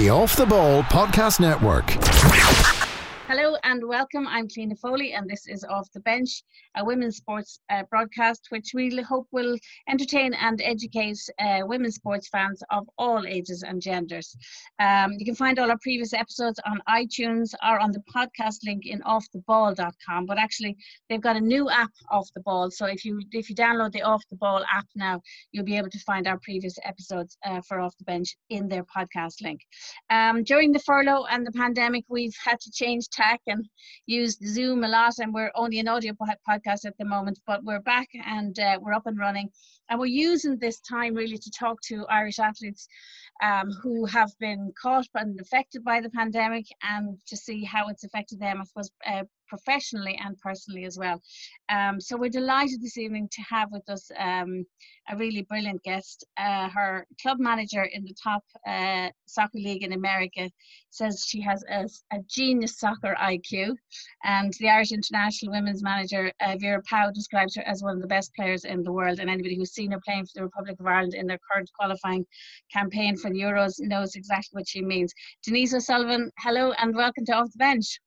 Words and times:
the 0.00 0.08
Off 0.08 0.34
the 0.34 0.46
Ball 0.46 0.82
Podcast 0.84 1.40
Network. 1.40 2.79
Hello 3.30 3.54
and 3.62 3.86
welcome. 3.86 4.26
I'm 4.26 4.48
Cliona 4.48 4.76
Foley, 4.76 5.12
and 5.12 5.30
this 5.30 5.46
is 5.46 5.62
Off 5.62 5.88
the 5.92 6.00
Bench, 6.00 6.42
a 6.76 6.84
women's 6.84 7.18
sports 7.18 7.60
uh, 7.70 7.84
broadcast 7.88 8.48
which 8.48 8.72
we 8.74 8.90
hope 9.02 9.28
will 9.30 9.56
entertain 9.88 10.34
and 10.34 10.60
educate 10.60 11.16
uh, 11.38 11.60
women's 11.62 11.94
sports 11.94 12.26
fans 12.26 12.60
of 12.72 12.90
all 12.98 13.24
ages 13.28 13.62
and 13.62 13.80
genders. 13.80 14.36
Um, 14.80 15.12
you 15.16 15.24
can 15.24 15.36
find 15.36 15.60
all 15.60 15.70
our 15.70 15.78
previous 15.80 16.12
episodes 16.12 16.58
on 16.66 16.82
iTunes 16.88 17.54
or 17.62 17.78
on 17.78 17.92
the 17.92 18.02
podcast 18.12 18.66
link 18.66 18.86
in 18.86 19.00
offtheball.com. 19.02 20.26
But 20.26 20.38
actually, 20.38 20.76
they've 21.08 21.20
got 21.20 21.36
a 21.36 21.40
new 21.40 21.70
app, 21.70 21.92
Off 22.10 22.28
the 22.34 22.40
Ball. 22.40 22.72
So 22.72 22.86
if 22.86 23.04
you 23.04 23.20
if 23.30 23.48
you 23.48 23.54
download 23.54 23.92
the 23.92 24.02
Off 24.02 24.24
the 24.32 24.38
Ball 24.38 24.64
app 24.74 24.86
now, 24.96 25.22
you'll 25.52 25.64
be 25.64 25.76
able 25.76 25.90
to 25.90 26.00
find 26.00 26.26
our 26.26 26.40
previous 26.40 26.76
episodes 26.82 27.38
uh, 27.46 27.60
for 27.60 27.78
Off 27.78 27.96
the 27.96 28.04
Bench 28.06 28.36
in 28.48 28.66
their 28.66 28.82
podcast 28.84 29.40
link. 29.40 29.60
Um, 30.10 30.42
during 30.42 30.72
the 30.72 30.80
furlough 30.80 31.26
and 31.30 31.46
the 31.46 31.52
pandemic, 31.52 32.02
we've 32.08 32.34
had 32.44 32.58
to 32.58 32.70
change 32.72 33.06
tech 33.20 33.40
and 33.46 33.68
used 34.06 34.38
Zoom 34.46 34.84
a 34.84 34.88
lot. 34.88 35.14
And 35.18 35.34
we're 35.34 35.52
only 35.54 35.78
an 35.80 35.88
audio 35.88 36.12
podcast 36.48 36.84
at 36.86 36.96
the 36.98 37.04
moment, 37.04 37.38
but 37.46 37.62
we're 37.64 37.80
back 37.80 38.08
and 38.24 38.58
uh, 38.58 38.78
we're 38.80 38.94
up 38.94 39.06
and 39.06 39.18
running. 39.18 39.50
And 39.90 39.98
we're 39.98 40.06
using 40.06 40.56
this 40.56 40.80
time 40.80 41.14
really 41.14 41.36
to 41.36 41.50
talk 41.50 41.80
to 41.88 42.06
Irish 42.06 42.38
athletes 42.38 42.86
um, 43.42 43.70
who 43.82 44.04
have 44.06 44.30
been 44.38 44.72
caught 44.80 45.06
and 45.14 45.38
affected 45.40 45.82
by 45.82 46.00
the 46.00 46.10
pandemic 46.10 46.66
and 46.82 47.18
to 47.26 47.36
see 47.36 47.64
how 47.64 47.88
it's 47.88 48.04
affected 48.04 48.38
them, 48.38 48.60
I 48.60 48.64
suppose, 48.64 48.90
uh, 49.06 49.24
professionally 49.50 50.18
and 50.24 50.38
personally 50.38 50.84
as 50.84 50.96
well. 50.96 51.20
Um, 51.68 52.00
so 52.00 52.16
we're 52.16 52.30
delighted 52.30 52.80
this 52.80 52.96
evening 52.96 53.28
to 53.32 53.42
have 53.42 53.70
with 53.72 53.86
us 53.90 54.10
um, 54.16 54.64
a 55.10 55.16
really 55.16 55.42
brilliant 55.42 55.82
guest. 55.82 56.24
Uh, 56.36 56.68
her 56.68 57.06
club 57.20 57.38
manager 57.40 57.82
in 57.82 58.04
the 58.04 58.14
top 58.22 58.44
uh, 58.66 59.08
soccer 59.26 59.58
league 59.58 59.82
in 59.82 59.92
America 59.92 60.48
says 60.90 61.26
she 61.26 61.40
has 61.40 61.64
a, 61.70 61.88
a, 62.12 62.20
genius 62.28 62.78
soccer 62.78 63.16
IQ, 63.20 63.74
and 64.24 64.52
the 64.60 64.68
Irish 64.68 64.92
international 64.92 65.52
women's 65.52 65.82
manager 65.82 66.32
uh, 66.40 66.56
Vera 66.60 66.82
Pauw 66.82 67.12
describes 67.12 67.56
her 67.56 67.62
as 67.62 67.82
one 67.82 67.96
of 67.96 68.02
the 68.02 68.08
best 68.08 68.32
players 68.34 68.64
in 68.64 68.82
the 68.82 68.92
world. 68.92 69.18
And 69.18 69.28
anybody 69.28 69.56
who's 69.56 69.72
seen 69.80 69.92
her 69.92 70.00
playing 70.04 70.26
for 70.26 70.32
the 70.34 70.42
Republic 70.42 70.78
of 70.78 70.86
Ireland 70.86 71.14
in 71.14 71.26
their 71.26 71.38
current 71.50 71.70
qualifying 71.78 72.26
campaign 72.70 73.16
for 73.16 73.30
the 73.30 73.40
Euros 73.40 73.80
knows 73.80 74.14
exactly 74.14 74.58
what 74.58 74.68
she 74.68 74.82
means. 74.82 75.10
Denise 75.42 75.72
O'Sullivan, 75.72 76.30
hello 76.40 76.72
and 76.72 76.94
welcome 76.94 77.24
to 77.26 77.32
Off 77.32 77.50
the 77.52 77.58
Bench. 77.58 77.98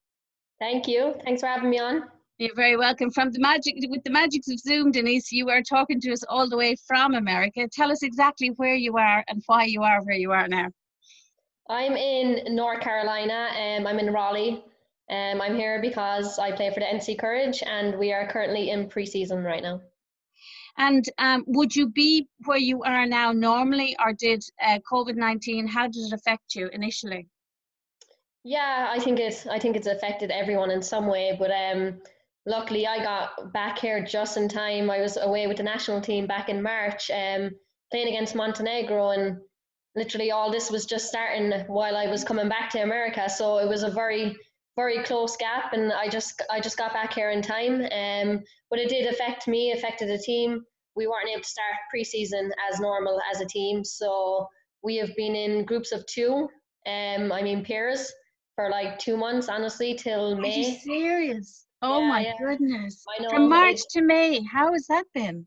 Thank 0.59 0.88
you. 0.88 1.15
Thanks 1.25 1.41
for 1.41 1.47
having 1.47 1.71
me 1.71 1.80
on. 1.80 2.03
You're 2.38 2.55
very 2.55 2.77
welcome. 2.77 3.09
From 3.09 3.31
the 3.31 3.39
magic, 3.39 3.73
with 3.89 4.03
the 4.03 4.11
magics 4.11 4.49
of 4.49 4.59
Zoom, 4.59 4.91
Denise, 4.91 5.31
you 5.31 5.49
are 5.49 5.63
talking 5.63 5.99
to 6.02 6.11
us 6.11 6.23
all 6.30 6.47
the 6.47 6.57
way 6.57 6.75
from 6.88 7.15
America. 7.15 7.67
Tell 7.71 7.91
us 7.91 8.03
exactly 8.03 8.49
where 8.58 8.75
you 8.75 8.97
are 8.97 9.23
and 9.27 9.41
why 9.47 9.65
you 9.65 9.81
are 9.81 10.03
where 10.03 10.15
you 10.15 10.31
are 10.31 10.47
now. 10.47 10.67
I'm 11.69 11.93
in 11.93 12.55
North 12.55 12.81
Carolina. 12.81 13.49
Um, 13.58 13.87
I'm 13.87 13.97
in 13.97 14.13
Raleigh. 14.13 14.63
Um, 15.09 15.41
I'm 15.41 15.55
here 15.55 15.81
because 15.81 16.37
I 16.37 16.52
play 16.52 16.71
for 16.71 16.81
the 16.81 16.85
NC 16.85 17.17
Courage, 17.19 17.63
and 17.65 17.97
we 17.97 18.13
are 18.13 18.27
currently 18.27 18.69
in 18.69 18.89
preseason 18.89 19.43
right 19.43 19.63
now. 19.63 19.81
And 20.77 21.05
um, 21.19 21.43
would 21.47 21.75
you 21.75 21.88
be 21.88 22.27
where 22.45 22.57
you 22.57 22.83
are 22.83 23.05
now 23.05 23.31
normally, 23.31 23.95
or 24.03 24.13
did 24.13 24.43
uh, 24.61 24.80
COVID 24.91 25.15
nineteen? 25.15 25.67
How 25.67 25.88
did 25.88 26.07
it 26.07 26.13
affect 26.13 26.55
you 26.55 26.67
initially? 26.73 27.27
Yeah, 28.43 28.89
I 28.91 28.99
think 28.99 29.19
it's 29.19 29.47
I 29.47 29.59
think 29.59 29.75
it's 29.75 29.88
affected 29.88 30.31
everyone 30.31 30.71
in 30.71 30.81
some 30.81 31.07
way, 31.07 31.35
but 31.38 31.52
um, 31.52 32.02
luckily 32.45 32.85
I 32.88 33.03
got 33.03 33.53
back 33.53 33.80
here 33.80 34.03
just 34.03 34.35
in 34.35 34.49
time. 34.49 34.89
I 34.89 34.99
was 34.99 35.17
away 35.17 35.47
with 35.47 35.57
the 35.57 35.63
national 35.63 36.02
team 36.02 36.27
back 36.27 36.49
in 36.49 36.61
March, 36.61 37.09
um, 37.11 37.52
playing 37.91 38.09
against 38.09 38.35
Montenegro, 38.35 39.11
and 39.11 39.37
literally 39.95 40.31
all 40.31 40.52
this 40.52 40.71
was 40.71 40.85
just 40.85 41.08
starting 41.08 41.52
while 41.67 41.95
I 41.95 42.08
was 42.08 42.23
coming 42.23 42.49
back 42.49 42.71
to 42.71 42.83
America. 42.83 43.30
So 43.30 43.59
it 43.59 43.67
was 43.69 43.83
a 43.83 43.91
very 43.91 44.35
very 44.75 45.03
close 45.03 45.38
gap, 45.38 45.73
and 45.73 45.91
I 45.91 46.07
just 46.09 46.41
I 46.49 46.59
just 46.59 46.77
got 46.77 46.93
back 46.93 47.13
here 47.13 47.31
in 47.31 47.41
time. 47.41 47.81
Um, 47.91 48.43
but 48.70 48.80
it 48.80 48.89
did 48.89 49.11
affect 49.11 49.48
me, 49.48 49.71
affected 49.71 50.09
the 50.09 50.17
team. 50.17 50.64
We 50.95 51.08
weren't 51.08 51.30
able 51.30 51.42
to 51.42 51.48
start 51.48 51.73
preseason 51.93 52.49
as 52.70 52.80
normal 52.80 53.20
as 53.31 53.42
a 53.42 53.45
team, 53.45 53.83
so 53.83 54.48
we 54.83 54.98
have 54.98 55.15
been 55.15 55.36
in 55.36 55.65
groups 55.65 55.92
of 55.92 56.05
two. 56.08 56.49
Um, 56.86 57.31
I 57.31 57.42
mean 57.42 57.64
pairs 57.64 58.11
for 58.55 58.70
like 58.70 58.99
two 58.99 59.17
months, 59.17 59.48
honestly, 59.49 59.95
till 59.95 60.36
May. 60.36 60.53
Are 60.53 60.70
you 60.70 60.75
serious? 60.80 61.65
Oh 61.81 62.02
yeah, 62.02 62.08
my 62.08 62.21
yeah. 62.21 62.33
goodness. 62.39 63.03
From 63.30 63.49
March 63.49 63.80
to 63.92 64.02
May, 64.02 64.42
how 64.43 64.71
has 64.73 64.87
that 64.87 65.05
been? 65.14 65.45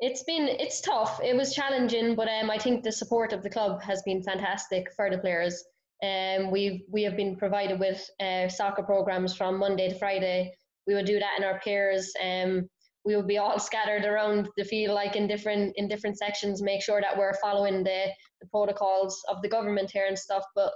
It's 0.00 0.24
been 0.24 0.48
it's 0.48 0.80
tough. 0.80 1.20
It 1.22 1.36
was 1.36 1.54
challenging, 1.54 2.14
but 2.14 2.28
um, 2.28 2.50
I 2.50 2.58
think 2.58 2.82
the 2.82 2.92
support 2.92 3.32
of 3.32 3.42
the 3.42 3.50
club 3.50 3.82
has 3.82 4.02
been 4.02 4.22
fantastic 4.22 4.92
for 4.94 5.10
the 5.10 5.18
players. 5.18 5.64
Um, 6.02 6.50
we've 6.50 6.82
we 6.90 7.02
have 7.04 7.16
been 7.16 7.36
provided 7.36 7.80
with 7.80 8.08
uh, 8.20 8.48
soccer 8.48 8.82
programs 8.82 9.34
from 9.34 9.58
Monday 9.58 9.88
to 9.88 9.98
Friday. 9.98 10.52
We 10.86 10.94
will 10.94 11.04
do 11.04 11.18
that 11.18 11.34
in 11.38 11.44
our 11.44 11.58
pairs. 11.60 12.12
Um, 12.22 12.68
we 13.04 13.14
will 13.16 13.22
be 13.22 13.38
all 13.38 13.58
scattered 13.70 14.04
around 14.04 14.48
the 14.56 14.64
field, 14.64 14.94
like 14.94 15.16
in 15.16 15.26
different 15.26 15.74
in 15.76 15.88
different 15.88 16.18
sections. 16.18 16.62
Make 16.62 16.82
sure 16.82 17.00
that 17.00 17.16
we're 17.16 17.34
following 17.40 17.82
the, 17.82 18.06
the 18.40 18.48
protocols 18.48 19.22
of 19.28 19.40
the 19.42 19.48
government 19.48 19.90
here 19.90 20.06
and 20.06 20.18
stuff. 20.18 20.44
But 20.54 20.72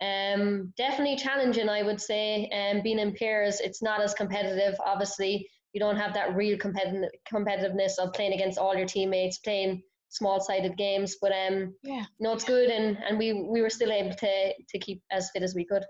um, 0.00 0.72
definitely 0.76 1.16
challenging, 1.16 1.68
I 1.68 1.82
would 1.82 2.00
say. 2.00 2.50
Um, 2.50 2.82
being 2.82 2.98
in 2.98 3.14
pairs, 3.14 3.60
it's 3.60 3.82
not 3.82 4.02
as 4.02 4.14
competitive. 4.14 4.74
Obviously, 4.84 5.48
you 5.72 5.80
don't 5.80 5.96
have 5.96 6.14
that 6.14 6.34
real 6.34 6.58
competitive 6.58 7.10
competitiveness 7.32 7.98
of 7.98 8.12
playing 8.14 8.32
against 8.32 8.58
all 8.58 8.74
your 8.74 8.86
teammates, 8.86 9.38
playing 9.38 9.82
small-sided 10.08 10.76
games. 10.76 11.16
But 11.20 11.32
um, 11.32 11.74
yeah, 11.82 12.04
no, 12.20 12.32
it's 12.32 12.44
good, 12.44 12.70
and 12.70 12.98
and 13.08 13.18
we 13.18 13.32
we 13.32 13.62
were 13.62 13.70
still 13.70 13.92
able 13.92 14.14
to 14.14 14.52
to 14.68 14.78
keep 14.78 15.02
as 15.10 15.30
fit 15.30 15.42
as 15.42 15.54
we 15.54 15.64
could. 15.64 15.84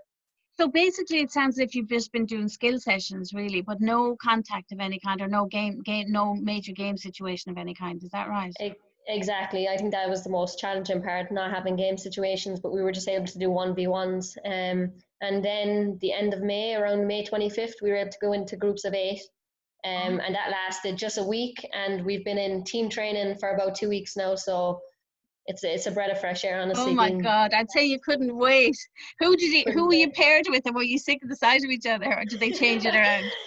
So 0.59 0.67
basically, 0.67 1.19
it 1.19 1.31
sounds 1.31 1.59
as 1.59 1.67
if 1.67 1.75
you've 1.75 1.89
just 1.89 2.11
been 2.11 2.25
doing 2.25 2.47
skill 2.47 2.79
sessions, 2.79 3.31
really, 3.31 3.61
but 3.61 3.79
no 3.79 4.15
contact 4.15 4.71
of 4.71 4.79
any 4.79 4.99
kind, 4.99 5.21
or 5.21 5.27
no 5.27 5.45
game, 5.45 5.81
game, 5.83 6.11
no 6.11 6.33
major 6.33 6.71
game 6.71 6.97
situation 6.97 7.51
of 7.51 7.59
any 7.59 7.75
kind. 7.75 8.01
Is 8.03 8.09
that 8.09 8.27
right? 8.27 8.51
Exactly. 9.07 9.69
I 9.69 9.77
think 9.77 9.91
that 9.91 10.09
was 10.09 10.23
the 10.23 10.29
most 10.29 10.59
challenging 10.59 11.01
part, 11.01 11.31
not 11.31 11.51
having 11.51 11.77
game 11.77 11.97
situations, 11.97 12.59
but 12.59 12.73
we 12.73 12.81
were 12.81 12.91
just 12.91 13.07
able 13.07 13.25
to 13.25 13.39
do 13.39 13.49
1v1s. 13.49 14.37
Um, 14.45 14.91
and 15.21 15.43
then 15.43 15.97
the 16.01 16.11
end 16.11 16.33
of 16.33 16.41
May, 16.41 16.75
around 16.75 17.07
May 17.07 17.23
25th, 17.23 17.81
we 17.81 17.89
were 17.89 17.95
able 17.95 18.11
to 18.11 18.17
go 18.19 18.33
into 18.33 18.57
groups 18.57 18.83
of 18.83 18.93
eight. 18.93 19.21
Um, 19.85 20.19
and 20.19 20.35
that 20.35 20.51
lasted 20.51 20.97
just 20.97 21.17
a 21.17 21.23
week. 21.23 21.65
And 21.73 22.03
we've 22.03 22.25
been 22.25 22.37
in 22.37 22.63
team 22.63 22.89
training 22.89 23.37
for 23.39 23.51
about 23.51 23.75
two 23.75 23.89
weeks 23.89 24.17
now. 24.17 24.35
So 24.35 24.81
it's 25.47 25.63
a, 25.63 25.73
it's 25.73 25.85
a 25.85 25.91
breath 25.91 26.11
of 26.11 26.19
fresh 26.19 26.43
air, 26.43 26.59
honestly. 26.59 26.91
Oh 26.91 26.93
my 26.93 27.09
being, 27.09 27.19
God! 27.19 27.53
I'd 27.53 27.71
say 27.71 27.85
you 27.85 27.99
couldn't 27.99 28.35
wait. 28.35 28.75
Who 29.19 29.35
did 29.37 29.53
you? 29.53 29.71
Who 29.73 29.87
were 29.87 29.93
you 29.93 30.11
paired 30.15 30.45
with, 30.49 30.65
and 30.65 30.75
were 30.75 30.83
you 30.83 30.99
sick 30.99 31.23
of 31.23 31.29
the 31.29 31.35
sight 31.35 31.63
of 31.63 31.69
each 31.69 31.85
other, 31.85 32.13
or 32.13 32.25
did 32.25 32.39
they 32.39 32.51
change 32.51 32.85
it 32.85 32.95
around? 32.95 33.31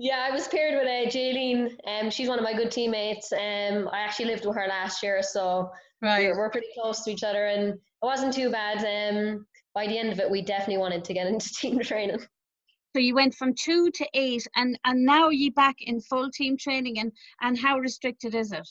Yeah, 0.00 0.24
I 0.30 0.32
was 0.32 0.46
paired 0.46 0.76
with 0.76 0.86
uh, 0.86 1.10
Jaelene. 1.10 1.76
Um, 1.84 2.08
she's 2.08 2.28
one 2.28 2.38
of 2.38 2.44
my 2.44 2.54
good 2.54 2.70
teammates. 2.70 3.32
Um, 3.32 3.88
I 3.92 3.98
actually 3.98 4.26
lived 4.26 4.46
with 4.46 4.54
her 4.54 4.68
last 4.68 5.02
year, 5.02 5.24
so 5.24 5.72
right. 6.00 6.28
we're, 6.28 6.38
we're 6.38 6.50
pretty 6.50 6.68
close 6.80 7.02
to 7.02 7.10
each 7.10 7.24
other, 7.24 7.46
and 7.46 7.70
it 7.70 7.80
wasn't 8.00 8.32
too 8.32 8.48
bad. 8.48 8.78
Um, 8.78 9.44
by 9.74 9.88
the 9.88 9.98
end 9.98 10.12
of 10.12 10.20
it, 10.20 10.30
we 10.30 10.40
definitely 10.40 10.78
wanted 10.78 11.02
to 11.02 11.14
get 11.14 11.26
into 11.26 11.48
team 11.52 11.80
training. 11.80 12.20
So 12.94 13.00
you 13.00 13.14
went 13.14 13.34
from 13.34 13.54
two 13.54 13.90
to 13.90 14.06
eight, 14.14 14.46
and 14.56 14.78
and 14.84 15.04
now 15.04 15.24
are 15.24 15.32
you 15.32 15.52
back 15.52 15.76
in 15.80 16.00
full 16.00 16.30
team 16.30 16.56
training, 16.56 16.98
and 16.98 17.12
and 17.40 17.58
how 17.58 17.78
restricted 17.78 18.34
is 18.34 18.52
it? 18.52 18.68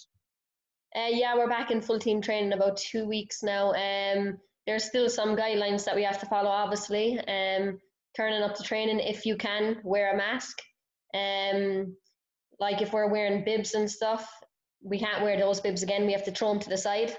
Uh, 0.96 1.10
yeah, 1.10 1.36
we're 1.36 1.50
back 1.50 1.70
in 1.72 1.82
full 1.82 2.00
team 2.00 2.22
training 2.22 2.54
about 2.54 2.78
two 2.78 3.06
weeks 3.06 3.44
now. 3.44 3.74
Um, 3.74 4.38
there's 4.66 4.86
still 4.86 5.10
some 5.10 5.36
guidelines 5.36 5.86
that 5.86 5.96
we 5.96 6.04
have 6.04 6.20
to 6.20 6.26
follow, 6.26 6.50
obviously. 6.50 7.20
Um, 7.20 7.80
turning 8.16 8.42
up 8.42 8.56
to 8.56 8.64
training 8.64 9.00
if 9.00 9.26
you 9.26 9.38
can 9.38 9.78
wear 9.84 10.14
a 10.14 10.18
mask 10.18 10.58
um, 11.14 11.96
like 12.60 12.82
if 12.82 12.94
we're 12.94 13.10
wearing 13.10 13.44
bibs 13.44 13.74
and 13.74 13.90
stuff, 13.90 14.30
we 14.84 15.00
can't 15.00 15.24
wear 15.24 15.38
those 15.38 15.62
bibs 15.62 15.84
again. 15.84 16.06
We 16.06 16.14
have 16.14 16.26
to 16.26 16.32
throw 16.32 16.50
them 16.50 16.60
to 16.62 16.70
the 16.70 16.78
side 16.78 17.16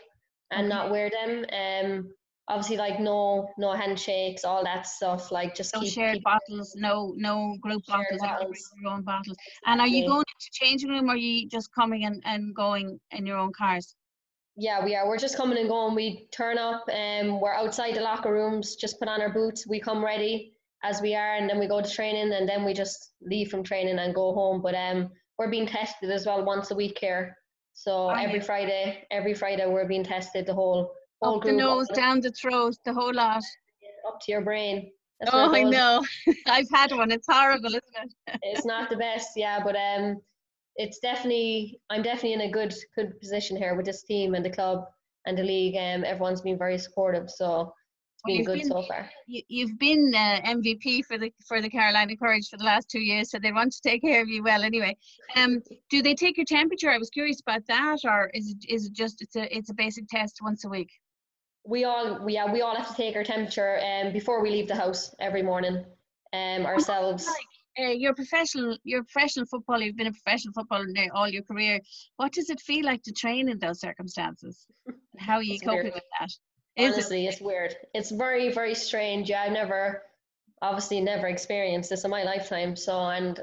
and 0.51 0.69
not 0.69 0.91
wear 0.91 1.11
them. 1.11 1.45
Um, 1.53 2.11
obviously, 2.49 2.77
like 2.77 2.99
no 2.99 3.51
no 3.59 3.73
handshakes, 3.73 4.45
all 4.45 4.65
that 4.65 4.87
stuff. 4.87 5.31
Like 5.31 5.55
just 5.55 5.75
no 5.75 5.81
keep, 5.81 5.93
shared 5.93 6.15
keep 6.15 6.25
bottles, 6.25 6.75
no 6.77 7.15
no 7.17 7.57
group 7.61 7.83
bottles, 7.87 8.21
bottles. 8.21 8.71
your 8.83 8.93
own 8.93 9.03
bottles. 9.03 9.37
And 9.67 9.81
are 9.81 9.87
you 9.87 10.07
going 10.07 10.25
into 10.35 10.51
changing 10.53 10.91
room, 10.91 11.09
or 11.09 11.15
are 11.15 11.17
you 11.17 11.49
just 11.49 11.73
coming 11.73 12.05
and, 12.05 12.23
and 12.25 12.55
going 12.55 12.99
in 13.11 13.27
your 13.27 13.39
own 13.39 13.53
cars? 13.53 13.95
Yeah, 14.57 14.85
we 14.85 14.97
are. 14.97 15.07
We're 15.07 15.19
just 15.19 15.37
coming 15.37 15.59
and 15.59 15.69
going. 15.69 15.95
We 15.95 16.27
turn 16.33 16.59
up 16.59 16.85
and 16.93 17.31
um, 17.31 17.41
we're 17.41 17.55
outside 17.55 17.95
the 17.95 18.01
locker 18.01 18.33
rooms. 18.33 18.75
Just 18.75 18.99
put 18.99 19.09
on 19.09 19.21
our 19.21 19.33
boots. 19.33 19.67
We 19.69 19.79
come 19.79 20.05
ready 20.05 20.55
as 20.83 21.01
we 21.01 21.15
are, 21.15 21.37
and 21.37 21.49
then 21.49 21.59
we 21.59 21.69
go 21.69 21.81
to 21.81 21.91
training, 21.91 22.33
and 22.33 22.49
then 22.49 22.65
we 22.65 22.75
just 22.75 23.13
leave 23.23 23.51
from 23.51 23.63
training 23.63 23.99
and 23.99 24.15
go 24.15 24.33
home. 24.33 24.61
But 24.63 24.75
um, 24.75 25.11
we're 25.39 25.51
being 25.51 25.67
tested 25.67 26.11
as 26.11 26.27
well 26.27 26.45
once 26.45 26.71
a 26.71 26.75
week 26.75 26.99
here. 27.01 27.37
So 27.75 28.09
every 28.09 28.41
Friday, 28.41 29.07
every 29.13 29.35
Friday 29.35 29.65
we're 29.65 29.87
being 29.87 30.03
tested 30.03 30.47
the 30.47 30.55
whole 30.55 30.91
up 31.23 31.43
the 31.43 31.53
nose, 31.53 31.89
down 31.95 32.21
the 32.21 32.31
throat, 32.31 32.77
the 32.85 32.93
whole 32.93 33.15
lot. 33.15 33.43
Up 34.07 34.21
to 34.21 34.33
your 34.33 34.43
brain. 34.43 34.91
That's 35.21 35.33
oh, 35.35 35.53
I 35.53 35.65
know. 35.65 36.05
I've 36.47 36.71
had 36.73 36.93
one. 36.93 37.11
It's 37.11 37.27
horrible, 37.29 37.69
isn't 37.69 37.83
it? 38.03 38.39
it's 38.43 38.65
not 38.65 38.89
the 38.89 38.97
best, 38.97 39.31
yeah, 39.37 39.61
but 39.63 39.75
um, 39.75 40.21
it's 40.77 41.01
definitely 41.01 41.81
I'm 41.91 42.03
definitely 42.03 42.35
in 42.35 42.43
a 42.43 42.51
good 42.51 42.75
good 42.95 43.19
position 43.21 43.57
here 43.57 43.75
with 43.75 43.87
this 43.87 44.05
team 44.05 44.35
and 44.35 44.45
the 44.45 44.51
club 44.51 44.85
and 45.27 45.37
the 45.37 45.43
league. 45.43 45.75
Um, 45.77 46.05
everyone's 46.05 46.41
been 46.41 46.57
very 46.57 46.79
supportive, 46.79 47.29
so 47.29 47.75
been 48.25 48.45
good 48.45 48.59
been, 48.61 48.69
so 48.69 48.83
far. 48.83 49.11
You, 49.27 49.67
have 49.67 49.79
been 49.79 50.13
uh, 50.15 50.41
MVP 50.45 51.05
for 51.05 51.19
the 51.19 51.33
for 51.47 51.61
the 51.61 51.69
Carolina 51.69 52.17
Courage 52.17 52.49
for 52.49 52.57
the 52.57 52.65
last 52.65 52.89
two 52.89 53.01
years, 53.01 53.31
so 53.31 53.39
they 53.39 53.53
want 53.53 53.73
to 53.73 53.81
take 53.81 54.03
care 54.03 54.23
of 54.23 54.29
you 54.29 54.43
well. 54.43 54.63
Anyway, 54.63 54.97
um, 55.37 55.63
do 55.91 56.03
they 56.03 56.15
take 56.15 56.37
your 56.37 56.47
temperature? 56.47 56.91
I 56.91 56.99
was 56.99 57.11
curious 57.11 57.41
about 57.41 57.67
that, 57.67 57.99
or 58.05 58.31
is 58.35 58.51
it 58.51 58.65
is 58.69 58.87
it 58.87 58.93
just 58.93 59.23
it's 59.23 59.37
a 59.37 59.57
it's 59.57 59.71
a 59.71 59.75
basic 59.75 60.09
test 60.09 60.39
once 60.43 60.65
a 60.65 60.69
week? 60.69 60.91
We 61.69 61.85
all 61.85 62.25
we 62.25 62.33
yeah 62.35 62.51
we 62.51 62.63
all 62.63 62.75
have 62.75 62.89
to 62.89 62.95
take 62.95 63.15
our 63.15 63.25
temperature 63.25 63.79
um, 63.79 64.13
before 64.13 64.43
we 64.43 64.51
leave 64.51 64.69
the 64.69 64.75
house 64.75 65.15
every 65.21 65.43
morning 65.43 65.85
um, 66.33 66.65
ourselves. 66.65 67.27
Like, 67.27 67.45
uh, 67.79 67.91
you're 67.91 68.15
professional. 68.15 68.77
You're 68.85 69.03
a 69.03 69.05
professional 69.05 69.47
footballer. 69.47 69.83
You've 69.83 69.97
been 69.97 70.09
a 70.09 70.13
professional 70.13 70.53
footballer 70.53 70.87
all 71.15 71.29
your 71.29 71.43
career. 71.43 71.81
What 72.17 72.33
does 72.33 72.51
it 72.51 72.61
feel 72.61 72.85
like 72.85 73.03
to 73.05 73.13
train 73.13 73.49
in 73.49 73.59
those 73.59 73.81
circumstances? 73.81 74.67
How 75.19 75.37
are 75.37 75.43
you 75.43 75.61
coping 75.61 75.83
weird. 75.85 75.95
with 75.95 76.05
that? 76.19 76.31
Honestly, 76.79 77.27
it? 77.27 77.35
it's 77.35 77.41
weird. 77.41 77.77
It's 77.95 78.11
very, 78.11 78.53
very 78.53 78.75
strange. 78.75 79.31
Yeah, 79.31 79.43
I've 79.43 79.53
never, 79.53 80.03
obviously, 80.63 81.01
never 81.01 81.29
experienced 81.29 81.91
this 81.91 82.05
in 82.05 82.11
my 82.11 82.25
lifetime. 82.25 82.77
So, 82.77 82.99
and 82.99 83.39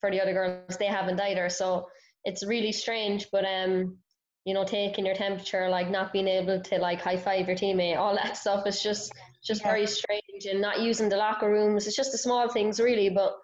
for 0.00 0.10
the 0.10 0.20
other 0.20 0.34
girls, 0.34 0.76
they 0.78 0.86
haven't 0.86 1.20
either. 1.20 1.48
So, 1.48 1.88
it's 2.24 2.46
really 2.46 2.72
strange. 2.72 3.28
But 3.32 3.44
um, 3.44 3.96
you 4.44 4.54
know, 4.54 4.64
taking 4.64 5.04
your 5.06 5.14
temperature, 5.14 5.68
like 5.68 5.90
not 5.90 6.12
being 6.12 6.28
able 6.28 6.60
to 6.60 6.78
like 6.78 7.00
high 7.00 7.16
five 7.16 7.46
your 7.46 7.56
teammate, 7.56 7.96
all 7.96 8.14
that 8.14 8.36
stuff 8.36 8.66
is 8.66 8.82
just 8.82 9.12
just 9.44 9.60
yeah. 9.60 9.68
very 9.68 9.86
strange. 9.86 10.46
And 10.50 10.60
not 10.60 10.80
using 10.80 11.08
the 11.08 11.16
locker 11.16 11.50
rooms. 11.50 11.86
It's 11.86 11.96
just 11.96 12.12
the 12.12 12.18
small 12.18 12.48
things, 12.48 12.80
really. 12.80 13.10
But 13.10 13.34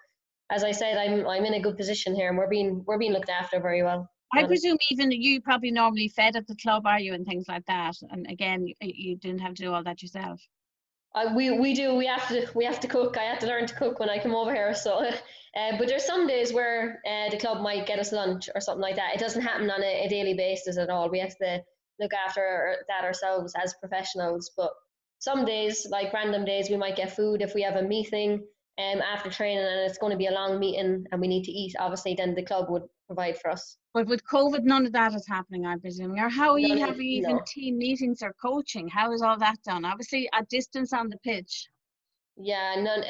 as 0.50 0.64
I 0.64 0.72
said, 0.72 0.96
I'm 0.96 1.26
I'm 1.26 1.44
in 1.44 1.54
a 1.54 1.60
good 1.60 1.76
position 1.76 2.14
here, 2.14 2.28
and 2.28 2.38
we're 2.38 2.48
being 2.48 2.82
we're 2.86 2.98
being 2.98 3.12
looked 3.12 3.30
after 3.30 3.60
very 3.60 3.82
well. 3.82 4.08
I 4.32 4.44
presume 4.44 4.76
even 4.90 5.10
you 5.12 5.40
probably 5.40 5.70
normally 5.70 6.08
fed 6.08 6.36
at 6.36 6.46
the 6.46 6.56
club, 6.56 6.84
are 6.84 7.00
you, 7.00 7.14
and 7.14 7.24
things 7.24 7.46
like 7.48 7.64
that. 7.66 7.94
And 8.10 8.26
again, 8.28 8.66
you 8.80 9.16
didn't 9.16 9.38
have 9.40 9.54
to 9.54 9.62
do 9.62 9.72
all 9.72 9.84
that 9.84 10.02
yourself. 10.02 10.40
Uh, 11.16 11.32
we 11.34 11.50
we 11.50 11.72
do. 11.72 11.94
We 11.94 12.06
have 12.06 12.28
to 12.28 12.46
we 12.54 12.66
have 12.66 12.78
to 12.80 12.88
cook. 12.88 13.16
I 13.16 13.22
had 13.22 13.40
to 13.40 13.46
learn 13.46 13.66
to 13.66 13.74
cook 13.74 13.98
when 13.98 14.10
I 14.10 14.18
come 14.18 14.34
over 14.34 14.54
here. 14.54 14.74
So, 14.74 14.98
uh, 15.56 15.78
but 15.78 15.88
there's 15.88 16.04
some 16.04 16.26
days 16.26 16.52
where 16.52 17.00
uh, 17.06 17.30
the 17.30 17.38
club 17.38 17.62
might 17.62 17.86
get 17.86 17.98
us 17.98 18.12
lunch 18.12 18.50
or 18.54 18.60
something 18.60 18.82
like 18.82 18.96
that. 18.96 19.14
It 19.14 19.20
doesn't 19.20 19.40
happen 19.40 19.70
on 19.70 19.82
a, 19.82 20.04
a 20.04 20.08
daily 20.08 20.34
basis 20.34 20.76
at 20.76 20.90
all. 20.90 21.08
We 21.08 21.20
have 21.20 21.36
to 21.38 21.62
look 21.98 22.12
after 22.12 22.76
that 22.88 23.04
ourselves 23.04 23.54
as 23.56 23.74
professionals. 23.80 24.50
But 24.54 24.72
some 25.18 25.46
days, 25.46 25.86
like 25.90 26.12
random 26.12 26.44
days, 26.44 26.68
we 26.68 26.76
might 26.76 26.96
get 26.96 27.16
food 27.16 27.40
if 27.40 27.54
we 27.54 27.62
have 27.62 27.76
a 27.76 27.82
meeting 27.82 28.44
um, 28.78 29.00
after 29.00 29.30
training 29.30 29.64
and 29.64 29.88
it's 29.88 29.98
going 29.98 30.12
to 30.12 30.18
be 30.18 30.26
a 30.26 30.32
long 30.32 30.60
meeting 30.60 31.06
and 31.10 31.20
we 31.20 31.28
need 31.28 31.44
to 31.44 31.52
eat. 31.52 31.74
Obviously, 31.78 32.14
then 32.14 32.34
the 32.34 32.44
club 32.44 32.66
would 32.68 32.82
provide 33.06 33.38
for 33.38 33.50
us. 33.50 33.76
But 33.94 34.06
with 34.06 34.22
COVID, 34.30 34.64
none 34.64 34.86
of 34.86 34.92
that 34.92 35.14
is 35.14 35.26
happening, 35.26 35.66
I'm 35.66 35.80
presuming. 35.80 36.18
Or 36.18 36.28
how 36.28 36.52
are 36.52 36.58
you 36.58 36.78
having 36.78 37.06
even 37.06 37.40
team 37.46 37.78
meetings 37.78 38.22
or 38.22 38.34
coaching? 38.40 38.88
How 38.88 39.12
is 39.12 39.22
all 39.22 39.38
that 39.38 39.56
done? 39.64 39.84
Obviously, 39.84 40.28
at 40.32 40.48
distance 40.48 40.92
on 40.92 41.08
the 41.08 41.18
pitch. 41.18 41.68
Yeah, 42.36 42.74
none. 42.76 43.04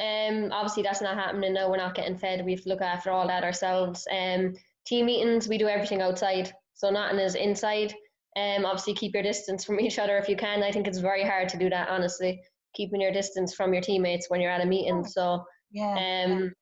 Um, 0.45 0.51
obviously 0.53 0.83
that's 0.83 1.01
not 1.01 1.17
happening. 1.17 1.53
No, 1.53 1.69
we're 1.69 1.77
not 1.77 1.95
getting 1.95 2.17
fed. 2.17 2.45
We 2.45 2.51
have 2.51 2.63
to 2.63 2.69
look 2.69 2.81
after 2.81 3.11
all 3.11 3.27
that 3.27 3.43
ourselves. 3.43 4.07
Um, 4.09 4.53
team 4.85 5.07
meetings, 5.07 5.49
we 5.49 5.57
do 5.57 5.67
everything 5.67 6.01
outside, 6.01 6.53
so 6.73 6.89
nothing 6.89 7.19
is 7.19 7.35
inside. 7.35 7.93
Um, 8.37 8.65
obviously 8.65 8.93
keep 8.93 9.13
your 9.13 9.23
distance 9.23 9.65
from 9.65 9.79
each 9.81 9.99
other 9.99 10.17
if 10.17 10.29
you 10.29 10.37
can. 10.37 10.63
I 10.63 10.71
think 10.71 10.87
it's 10.87 10.99
very 10.99 11.23
hard 11.23 11.49
to 11.49 11.57
do 11.57 11.69
that, 11.69 11.89
honestly. 11.89 12.41
Keeping 12.73 13.01
your 13.01 13.11
distance 13.11 13.53
from 13.53 13.73
your 13.73 13.81
teammates 13.81 14.29
when 14.29 14.39
you're 14.39 14.51
at 14.51 14.61
a 14.61 14.65
meeting. 14.65 15.03
So 15.03 15.43
yeah. 15.71 16.23
Um, 16.25 16.53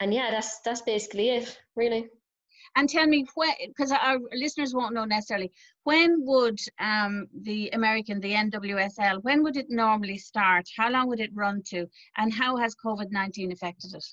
and 0.00 0.12
yeah, 0.12 0.30
that's 0.30 0.60
that's 0.60 0.82
basically 0.82 1.30
it, 1.30 1.58
really. 1.76 2.08
And 2.76 2.88
tell 2.88 3.06
me 3.06 3.24
when, 3.34 3.54
because 3.68 3.92
our 3.92 4.18
listeners 4.32 4.74
won't 4.74 4.94
know 4.94 5.04
necessarily, 5.04 5.52
when 5.84 6.24
would 6.24 6.58
um, 6.80 7.28
the 7.42 7.70
American, 7.70 8.20
the 8.20 8.34
NWSL, 8.34 9.22
when 9.22 9.42
would 9.44 9.56
it 9.56 9.66
normally 9.68 10.18
start? 10.18 10.68
How 10.76 10.90
long 10.90 11.08
would 11.08 11.20
it 11.20 11.30
run 11.34 11.62
to? 11.66 11.86
And 12.16 12.32
how 12.32 12.56
has 12.56 12.74
COVID 12.74 13.12
19 13.12 13.52
affected 13.52 13.94
it? 13.94 14.04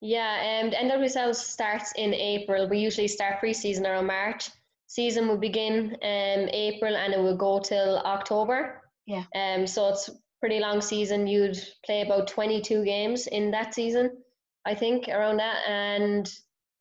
Yeah, 0.00 0.60
um, 0.62 0.70
the 0.70 0.76
NWSL 0.76 1.34
starts 1.34 1.92
in 1.96 2.12
April. 2.14 2.68
We 2.68 2.78
usually 2.78 3.08
start 3.08 3.40
preseason 3.42 3.86
around 3.86 4.06
March. 4.06 4.50
Season 4.86 5.26
will 5.26 5.38
begin 5.38 5.96
um, 6.02 6.48
April 6.52 6.94
and 6.94 7.14
it 7.14 7.18
will 7.18 7.36
go 7.36 7.58
till 7.58 7.98
October. 7.98 8.82
Yeah. 9.06 9.24
Um, 9.34 9.66
so 9.66 9.88
it's 9.88 10.10
pretty 10.40 10.60
long 10.60 10.80
season. 10.80 11.26
You'd 11.26 11.58
play 11.86 12.02
about 12.02 12.28
22 12.28 12.84
games 12.84 13.26
in 13.26 13.50
that 13.52 13.74
season, 13.74 14.10
I 14.66 14.74
think, 14.74 15.08
around 15.08 15.38
that. 15.38 15.66
And 15.66 16.30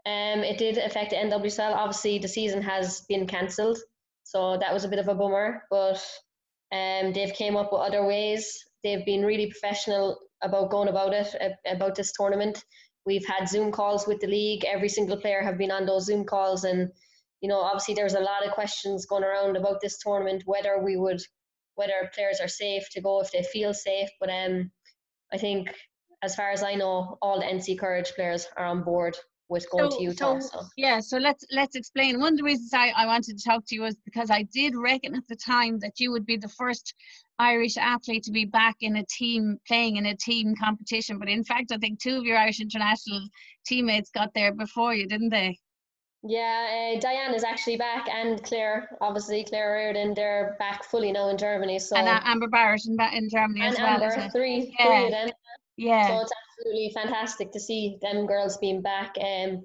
um, 0.05 0.43
it 0.43 0.57
did 0.57 0.77
affect 0.77 1.13
NWSL. 1.13 1.73
Obviously, 1.73 2.19
the 2.19 2.27
season 2.27 2.61
has 2.61 3.01
been 3.07 3.25
cancelled, 3.25 3.77
so 4.23 4.57
that 4.57 4.73
was 4.73 4.83
a 4.83 4.89
bit 4.89 4.99
of 4.99 5.07
a 5.07 5.15
bummer. 5.15 5.63
But 5.69 6.03
um, 6.73 7.13
they've 7.13 7.33
came 7.33 7.55
up 7.55 7.71
with 7.71 7.81
other 7.81 8.05
ways. 8.05 8.65
They've 8.83 9.05
been 9.05 9.25
really 9.25 9.49
professional 9.49 10.19
about 10.41 10.71
going 10.71 10.89
about 10.89 11.13
it, 11.13 11.53
about 11.65 11.95
this 11.95 12.11
tournament. 12.11 12.65
We've 13.05 13.25
had 13.25 13.47
Zoom 13.47 13.71
calls 13.71 14.05
with 14.05 14.19
the 14.19 14.27
league. 14.27 14.65
Every 14.65 14.89
single 14.89 15.15
player 15.15 15.41
have 15.41 15.57
been 15.57 15.71
on 15.71 15.85
those 15.85 16.05
Zoom 16.05 16.25
calls, 16.25 16.65
and 16.65 16.91
you 17.39 17.47
know, 17.47 17.61
obviously, 17.61 17.93
there's 17.93 18.13
a 18.13 18.19
lot 18.19 18.45
of 18.45 18.51
questions 18.51 19.05
going 19.05 19.23
around 19.23 19.55
about 19.55 19.79
this 19.79 19.99
tournament, 19.99 20.43
whether 20.45 20.79
we 20.83 20.97
would, 20.97 21.21
whether 21.75 22.11
players 22.13 22.41
are 22.41 22.49
safe 22.49 22.89
to 22.91 23.01
go 23.01 23.21
if 23.21 23.31
they 23.31 23.43
feel 23.43 23.73
safe. 23.73 24.09
But 24.19 24.29
um, 24.29 24.69
I 25.31 25.37
think, 25.37 25.73
as 26.21 26.35
far 26.35 26.51
as 26.51 26.61
I 26.61 26.75
know, 26.75 27.17
all 27.21 27.39
the 27.39 27.45
NC 27.45 27.79
Courage 27.79 28.11
players 28.15 28.47
are 28.57 28.65
on 28.65 28.83
board 28.83 29.15
with 29.53 29.69
going 29.69 29.91
so, 29.91 29.97
to 29.97 30.03
Utah. 30.03 30.39
So, 30.39 30.59
so, 30.59 30.65
yeah, 30.75 30.99
so 30.99 31.17
let's 31.17 31.45
let's 31.51 31.75
explain. 31.75 32.19
One 32.19 32.33
of 32.33 32.37
the 32.37 32.43
reasons 32.43 32.73
I, 32.73 32.89
I 32.89 33.05
wanted 33.05 33.37
to 33.37 33.43
talk 33.43 33.63
to 33.67 33.75
you 33.75 33.83
was 33.83 33.95
because 34.03 34.29
I 34.29 34.43
did 34.43 34.75
reckon 34.75 35.15
at 35.15 35.27
the 35.29 35.37
time 35.37 35.79
that 35.79 35.99
you 35.99 36.11
would 36.11 36.25
be 36.25 36.37
the 36.37 36.49
first 36.49 36.93
Irish 37.39 37.77
athlete 37.77 38.23
to 38.23 38.31
be 38.31 38.45
back 38.45 38.75
in 38.81 38.97
a 38.97 39.05
team 39.05 39.57
playing 39.67 39.95
in 39.95 40.07
a 40.07 40.17
team 40.17 40.55
competition. 40.61 41.19
But 41.19 41.29
in 41.29 41.43
fact, 41.43 41.71
I 41.71 41.77
think 41.77 42.01
two 42.01 42.17
of 42.17 42.23
your 42.25 42.37
Irish 42.37 42.59
international 42.59 43.21
teammates 43.65 44.09
got 44.09 44.33
there 44.33 44.53
before 44.53 44.93
you, 44.93 45.07
didn't 45.07 45.29
they? 45.29 45.57
Yeah, 46.25 46.93
uh, 46.95 46.99
Diane 47.01 47.33
is 47.33 47.43
actually 47.43 47.75
back, 47.75 48.07
and 48.09 48.41
Claire, 48.43 48.97
obviously 49.01 49.43
Claire 49.43 49.73
Reardon, 49.73 50.13
they're 50.13 50.55
back 50.57 50.85
fully 50.85 51.11
now 51.11 51.27
in 51.27 51.37
Germany. 51.37 51.79
So 51.79 51.97
and 51.97 52.07
uh, 52.07 52.21
Amber 52.23 52.47
Barrett 52.47 52.85
in, 52.85 52.97
in 53.13 53.29
Germany 53.29 53.59
and 53.61 53.73
as 53.73 53.77
well. 53.77 54.01
Amber, 54.01 54.29
three, 54.29 54.73
yeah. 54.79 54.87
three 54.87 55.05
of 55.05 55.11
them. 55.11 55.29
Yeah. 55.77 56.07
So 56.07 56.21
it's 56.21 56.31
absolutely 56.49 56.91
fantastic 56.93 57.51
to 57.51 57.59
see 57.59 57.97
them 58.01 58.25
girls 58.25 58.57
being 58.57 58.81
back. 58.81 59.15
Um, 59.19 59.63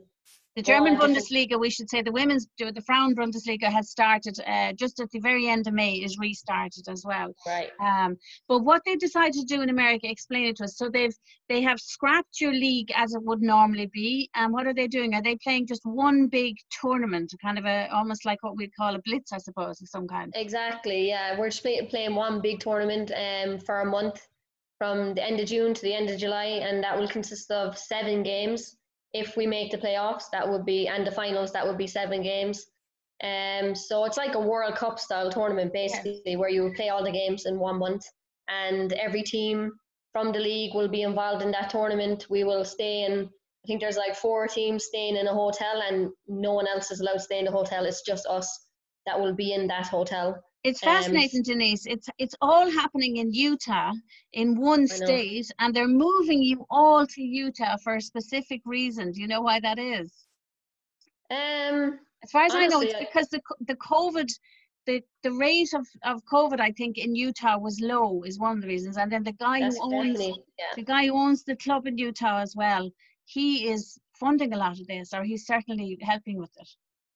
the 0.58 0.62
German 0.62 0.96
Bundesliga, 0.96 1.56
we 1.56 1.70
should 1.70 1.88
say, 1.88 2.02
the 2.02 2.10
women's, 2.10 2.48
the 2.58 2.82
Frauen 2.84 3.14
Bundesliga 3.14 3.70
has 3.70 3.90
started 3.90 4.40
uh, 4.44 4.72
just 4.72 4.98
at 4.98 5.08
the 5.12 5.20
very 5.20 5.46
end 5.46 5.68
of 5.68 5.72
May, 5.72 5.92
is 5.92 6.18
restarted 6.18 6.88
as 6.88 7.04
well. 7.06 7.32
Right. 7.46 7.70
Um, 7.80 8.16
but 8.48 8.64
what 8.64 8.82
they 8.84 8.96
decided 8.96 9.34
to 9.34 9.44
do 9.44 9.62
in 9.62 9.68
America, 9.68 10.10
explain 10.10 10.46
it 10.46 10.56
to 10.56 10.64
us. 10.64 10.76
So 10.76 10.90
they've 10.90 11.14
they 11.48 11.60
have 11.62 11.78
scrapped 11.78 12.40
your 12.40 12.52
league 12.52 12.90
as 12.96 13.14
it 13.14 13.22
would 13.22 13.40
normally 13.40 13.88
be, 13.92 14.30
and 14.34 14.52
what 14.52 14.66
are 14.66 14.74
they 14.74 14.88
doing? 14.88 15.14
Are 15.14 15.22
they 15.22 15.36
playing 15.36 15.68
just 15.68 15.82
one 15.84 16.26
big 16.26 16.56
tournament, 16.80 17.32
kind 17.40 17.56
of 17.56 17.64
a 17.64 17.88
almost 17.94 18.24
like 18.24 18.42
what 18.42 18.56
we'd 18.56 18.74
call 18.74 18.96
a 18.96 19.00
blitz, 19.04 19.32
I 19.32 19.38
suppose, 19.38 19.80
of 19.80 19.88
some 19.88 20.08
kind? 20.08 20.32
Exactly. 20.34 21.06
Yeah, 21.06 21.38
we're 21.38 21.52
playing 21.88 22.16
one 22.16 22.40
big 22.40 22.58
tournament 22.58 23.12
um, 23.12 23.60
for 23.60 23.82
a 23.82 23.86
month 23.86 24.26
from 24.78 25.14
the 25.14 25.24
end 25.24 25.40
of 25.40 25.48
June 25.48 25.74
to 25.74 25.82
the 25.82 25.94
end 25.94 26.08
of 26.08 26.18
July, 26.18 26.44
and 26.44 26.82
that 26.82 26.98
will 26.98 27.08
consist 27.08 27.50
of 27.50 27.76
seven 27.76 28.22
games. 28.22 28.76
If 29.12 29.36
we 29.36 29.46
make 29.46 29.70
the 29.70 29.78
playoffs, 29.78 30.24
that 30.32 30.48
would 30.48 30.64
be, 30.64 30.86
and 30.86 31.06
the 31.06 31.10
finals, 31.10 31.52
that 31.52 31.66
would 31.66 31.78
be 31.78 31.86
seven 31.86 32.22
games. 32.22 32.66
Um, 33.22 33.74
so 33.74 34.04
it's 34.04 34.16
like 34.16 34.34
a 34.34 34.40
World 34.40 34.76
Cup 34.76 35.00
style 35.00 35.30
tournament, 35.30 35.72
basically, 35.72 36.22
yeah. 36.24 36.36
where 36.36 36.50
you 36.50 36.72
play 36.76 36.88
all 36.90 37.02
the 37.02 37.10
games 37.10 37.46
in 37.46 37.58
one 37.58 37.78
month, 37.78 38.04
and 38.48 38.92
every 38.92 39.22
team 39.22 39.72
from 40.12 40.32
the 40.32 40.38
league 40.38 40.74
will 40.74 40.88
be 40.88 41.02
involved 41.02 41.42
in 41.42 41.50
that 41.50 41.70
tournament. 41.70 42.26
We 42.30 42.44
will 42.44 42.64
stay 42.64 43.04
in. 43.04 43.28
I 43.64 43.66
think 43.66 43.80
there's 43.80 43.96
like 43.96 44.14
four 44.14 44.46
teams 44.46 44.84
staying 44.84 45.16
in 45.16 45.26
a 45.26 45.34
hotel, 45.34 45.82
and 45.88 46.10
no 46.28 46.52
one 46.52 46.68
else 46.68 46.92
is 46.92 47.00
allowed 47.00 47.14
to 47.14 47.20
stay 47.20 47.40
in 47.40 47.46
the 47.46 47.50
hotel. 47.50 47.84
It's 47.84 48.02
just 48.02 48.26
us 48.26 48.66
that 49.06 49.18
will 49.18 49.34
be 49.34 49.52
in 49.52 49.66
that 49.66 49.88
hotel. 49.88 50.40
It's 50.64 50.82
um, 50.82 50.88
fascinating, 50.92 51.40
um, 51.40 51.44
Denise. 51.44 51.86
It's 51.86 52.08
it's 52.18 52.34
all 52.40 52.70
happening 52.70 53.18
in 53.18 53.32
Utah 53.32 53.92
in 54.32 54.60
one 54.60 54.86
state, 54.86 55.50
and 55.58 55.74
they're 55.74 55.86
moving 55.86 56.42
you 56.42 56.66
all 56.70 57.06
to 57.06 57.22
Utah 57.22 57.76
for 57.76 57.96
a 57.96 58.00
specific 58.00 58.62
reason. 58.64 59.12
Do 59.12 59.20
you 59.20 59.28
know 59.28 59.40
why 59.40 59.60
that 59.60 59.78
is? 59.78 60.12
Um, 61.30 62.00
as 62.24 62.30
far 62.32 62.44
as 62.44 62.54
honestly, 62.54 62.64
I 62.64 62.66
know, 62.66 62.80
it's 62.80 62.98
because 62.98 63.28
the 63.28 63.40
the 63.60 63.76
COVID, 63.76 64.28
the 64.86 65.02
the 65.22 65.32
rate 65.32 65.72
of, 65.74 65.86
of 66.04 66.24
COVID, 66.24 66.60
I 66.60 66.72
think 66.72 66.98
in 66.98 67.14
Utah 67.14 67.58
was 67.58 67.80
low, 67.80 68.22
is 68.24 68.38
one 68.38 68.56
of 68.56 68.62
the 68.62 68.68
reasons. 68.68 68.96
And 68.96 69.12
then 69.12 69.22
the 69.22 69.32
guy 69.32 69.60
who 69.60 69.94
owns 69.94 70.20
yeah. 70.20 70.34
the 70.74 70.82
guy 70.82 71.06
who 71.06 71.14
owns 71.14 71.44
the 71.44 71.56
club 71.56 71.86
in 71.86 71.98
Utah 71.98 72.40
as 72.40 72.56
well, 72.56 72.90
he 73.26 73.68
is 73.68 73.98
funding 74.18 74.54
a 74.54 74.56
lot 74.56 74.80
of 74.80 74.86
this, 74.88 75.14
or 75.14 75.22
he's 75.22 75.46
certainly 75.46 75.96
helping 76.02 76.38
with 76.38 76.50
it. 76.58 76.68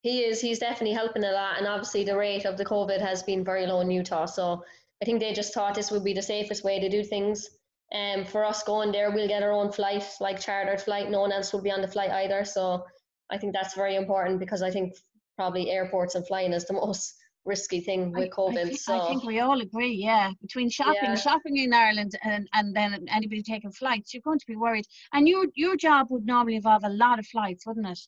He 0.02 0.20
is. 0.24 0.40
He's 0.40 0.58
definitely 0.58 0.94
helping 0.94 1.24
a 1.24 1.30
lot, 1.32 1.58
and 1.58 1.66
obviously 1.66 2.04
the 2.04 2.16
rate 2.16 2.44
of 2.44 2.56
the 2.56 2.64
COVID 2.64 3.00
has 3.00 3.22
been 3.22 3.44
very 3.44 3.66
low 3.66 3.80
in 3.80 3.90
Utah. 3.90 4.26
So 4.26 4.64
I 5.00 5.04
think 5.04 5.20
they 5.20 5.32
just 5.32 5.54
thought 5.54 5.74
this 5.74 5.90
would 5.90 6.04
be 6.04 6.12
the 6.12 6.22
safest 6.22 6.64
way 6.64 6.80
to 6.80 6.88
do 6.88 7.04
things. 7.04 7.48
Um, 7.94 8.24
for 8.24 8.44
us 8.44 8.62
going 8.64 8.90
there, 8.90 9.10
we'll 9.12 9.28
get 9.28 9.42
our 9.42 9.52
own 9.52 9.70
flight, 9.70 10.04
like 10.20 10.40
chartered 10.40 10.80
flight. 10.80 11.10
No 11.10 11.20
one 11.20 11.32
else 11.32 11.52
will 11.52 11.62
be 11.62 11.70
on 11.70 11.82
the 11.82 11.88
flight 11.88 12.10
either. 12.10 12.44
So 12.44 12.84
I 13.30 13.38
think 13.38 13.52
that's 13.52 13.74
very 13.74 13.96
important 13.96 14.40
because 14.40 14.62
I 14.62 14.70
think 14.70 14.94
probably 15.36 15.70
airports 15.70 16.14
and 16.14 16.26
flying 16.26 16.52
is 16.52 16.64
the 16.64 16.72
most 16.84 17.14
risky 17.44 17.80
thing 17.80 18.12
with 18.12 18.24
I, 18.32 18.36
COVID. 18.36 18.58
I 18.58 18.64
think, 18.64 18.80
so 18.80 19.00
I 19.00 19.08
think 19.08 19.24
we 19.24 19.40
all 19.40 19.60
agree, 19.60 19.92
yeah. 19.92 20.30
Between 20.40 20.68
shopping, 20.68 20.96
Yeah. 21.02 21.14
shopping 21.14 21.58
in 21.58 21.72
Ireland, 21.72 22.18
and, 22.22 22.48
and 22.54 22.74
then 22.74 23.06
anybody 23.08 23.42
taking 23.42 23.70
flights, 23.70 24.14
you're 24.14 24.22
going 24.22 24.38
to 24.38 24.46
be 24.46 24.56
worried. 24.56 24.86
And 25.12 25.28
your 25.28 25.46
your 25.54 25.76
job 25.76 26.08
would 26.10 26.26
normally 26.26 26.56
involve 26.56 26.82
a 26.84 26.88
lot 26.88 27.18
of 27.20 27.26
flights, 27.26 27.66
wouldn't 27.66 27.86
it? 27.86 28.00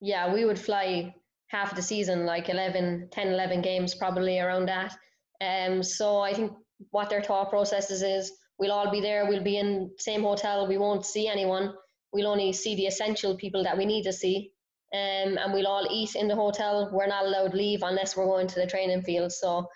yeah, 0.00 0.32
we 0.32 0.44
would 0.44 0.58
fly 0.58 1.14
half 1.50 1.70
of 1.70 1.76
the 1.76 1.82
season, 1.82 2.24
like 2.24 2.48
11, 2.48 3.08
10, 3.10 3.28
11 3.28 3.60
games 3.60 3.94
probably 3.94 4.38
around 4.38 4.66
that. 4.66 4.96
Um, 5.40 5.82
so 5.82 6.18
I 6.18 6.32
think 6.32 6.52
what 6.90 7.10
their 7.10 7.22
thought 7.22 7.50
processes 7.50 8.02
is 8.02 8.32
we'll 8.58 8.72
all 8.72 8.90
be 8.90 9.00
there, 9.00 9.26
we'll 9.26 9.42
be 9.42 9.58
in 9.58 9.90
same 9.98 10.22
hotel, 10.22 10.68
we 10.68 10.78
won't 10.78 11.04
see 11.04 11.26
anyone. 11.28 11.74
We'll 12.12 12.28
only 12.28 12.52
see 12.52 12.74
the 12.76 12.86
essential 12.86 13.36
people 13.36 13.62
that 13.64 13.76
we 13.76 13.84
need 13.84 14.04
to 14.04 14.12
see. 14.12 14.52
Um, 14.92 15.38
and 15.38 15.52
we'll 15.52 15.68
all 15.68 15.86
eat 15.90 16.16
in 16.16 16.26
the 16.26 16.34
hotel. 16.34 16.90
We're 16.92 17.06
not 17.06 17.24
allowed 17.24 17.52
to 17.52 17.56
leave 17.56 17.82
unless 17.82 18.16
we're 18.16 18.26
going 18.26 18.48
to 18.48 18.56
the 18.56 18.66
training 18.66 19.02
field. 19.02 19.32
So 19.32 19.68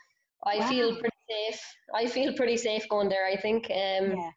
I 0.45 0.69
feel 0.69 0.97
pretty 0.97 1.17
safe. 1.31 1.61
I 1.95 2.07
feel 2.07 2.35
pretty 2.35 2.57
safe 2.57 2.89
going 2.89 3.09
there, 3.09 3.27
I 3.27 3.37
think. 3.37 3.67
Um, 3.67 4.17
yeah. 4.17 4.31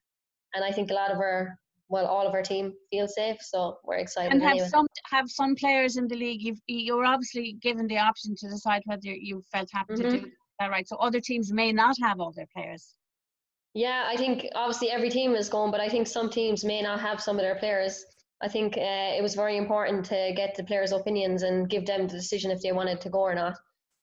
and 0.54 0.64
I 0.64 0.72
think 0.72 0.92
a 0.92 0.94
lot 0.94 1.12
of 1.12 1.18
our 1.18 1.58
well, 1.90 2.06
all 2.06 2.28
of 2.28 2.34
our 2.34 2.42
team 2.42 2.74
feel 2.92 3.08
safe, 3.08 3.38
so 3.42 3.78
we're 3.84 3.96
excited. 3.98 4.32
And 4.34 4.42
have 4.42 4.52
anyway. 4.52 4.68
some 4.70 4.88
have 5.10 5.30
some 5.30 5.56
players 5.56 5.98
in 5.98 6.08
the 6.08 6.16
league. 6.16 6.42
You've, 6.44 6.60
you're 6.68 7.06
obviously 7.06 7.54
given 7.62 7.88
the 7.88 7.98
option 7.98 8.36
to 8.38 8.50
decide 8.50 8.82
whether 8.86 9.10
you 9.10 9.42
felt 9.54 9.70
happy 9.72 9.96
to 9.96 10.04
Mhm. 10.04 10.12
do 10.12 10.32
that, 10.60 10.70
right? 10.70 10.88
So 10.88 10.98
other 10.98 11.22
teams 11.22 11.52
may 11.54 11.72
not 11.72 11.96
have 12.02 12.20
all 12.20 12.32
their 12.34 12.48
players. 12.56 12.96
Yeah, 13.74 14.06
I 14.08 14.18
think 14.18 14.48
obviously 14.56 14.90
every 14.92 15.10
team 15.10 15.36
is 15.36 15.50
going, 15.50 15.72
but 15.72 15.80
I 15.80 15.88
think 15.90 16.08
some 16.08 16.30
teams 16.30 16.64
may 16.66 16.82
not 16.82 17.00
have 17.00 17.22
some 17.22 17.38
of 17.38 17.44
their 17.44 17.56
players. 17.56 18.04
I 18.42 18.48
think 18.48 18.76
uh, 18.78 19.18
it 19.18 19.22
was 19.24 19.34
very 19.36 19.56
important 19.58 20.06
to 20.08 20.34
get 20.36 20.56
the 20.56 20.64
players' 20.64 20.92
opinions 20.92 21.44
and 21.44 21.70
give 21.70 21.86
them 21.86 22.08
the 22.08 22.14
decision 22.14 22.52
if 22.52 22.62
they 22.62 22.72
wanted 22.72 23.00
to 23.02 23.10
go 23.10 23.20
or 23.20 23.36
not. 23.36 23.56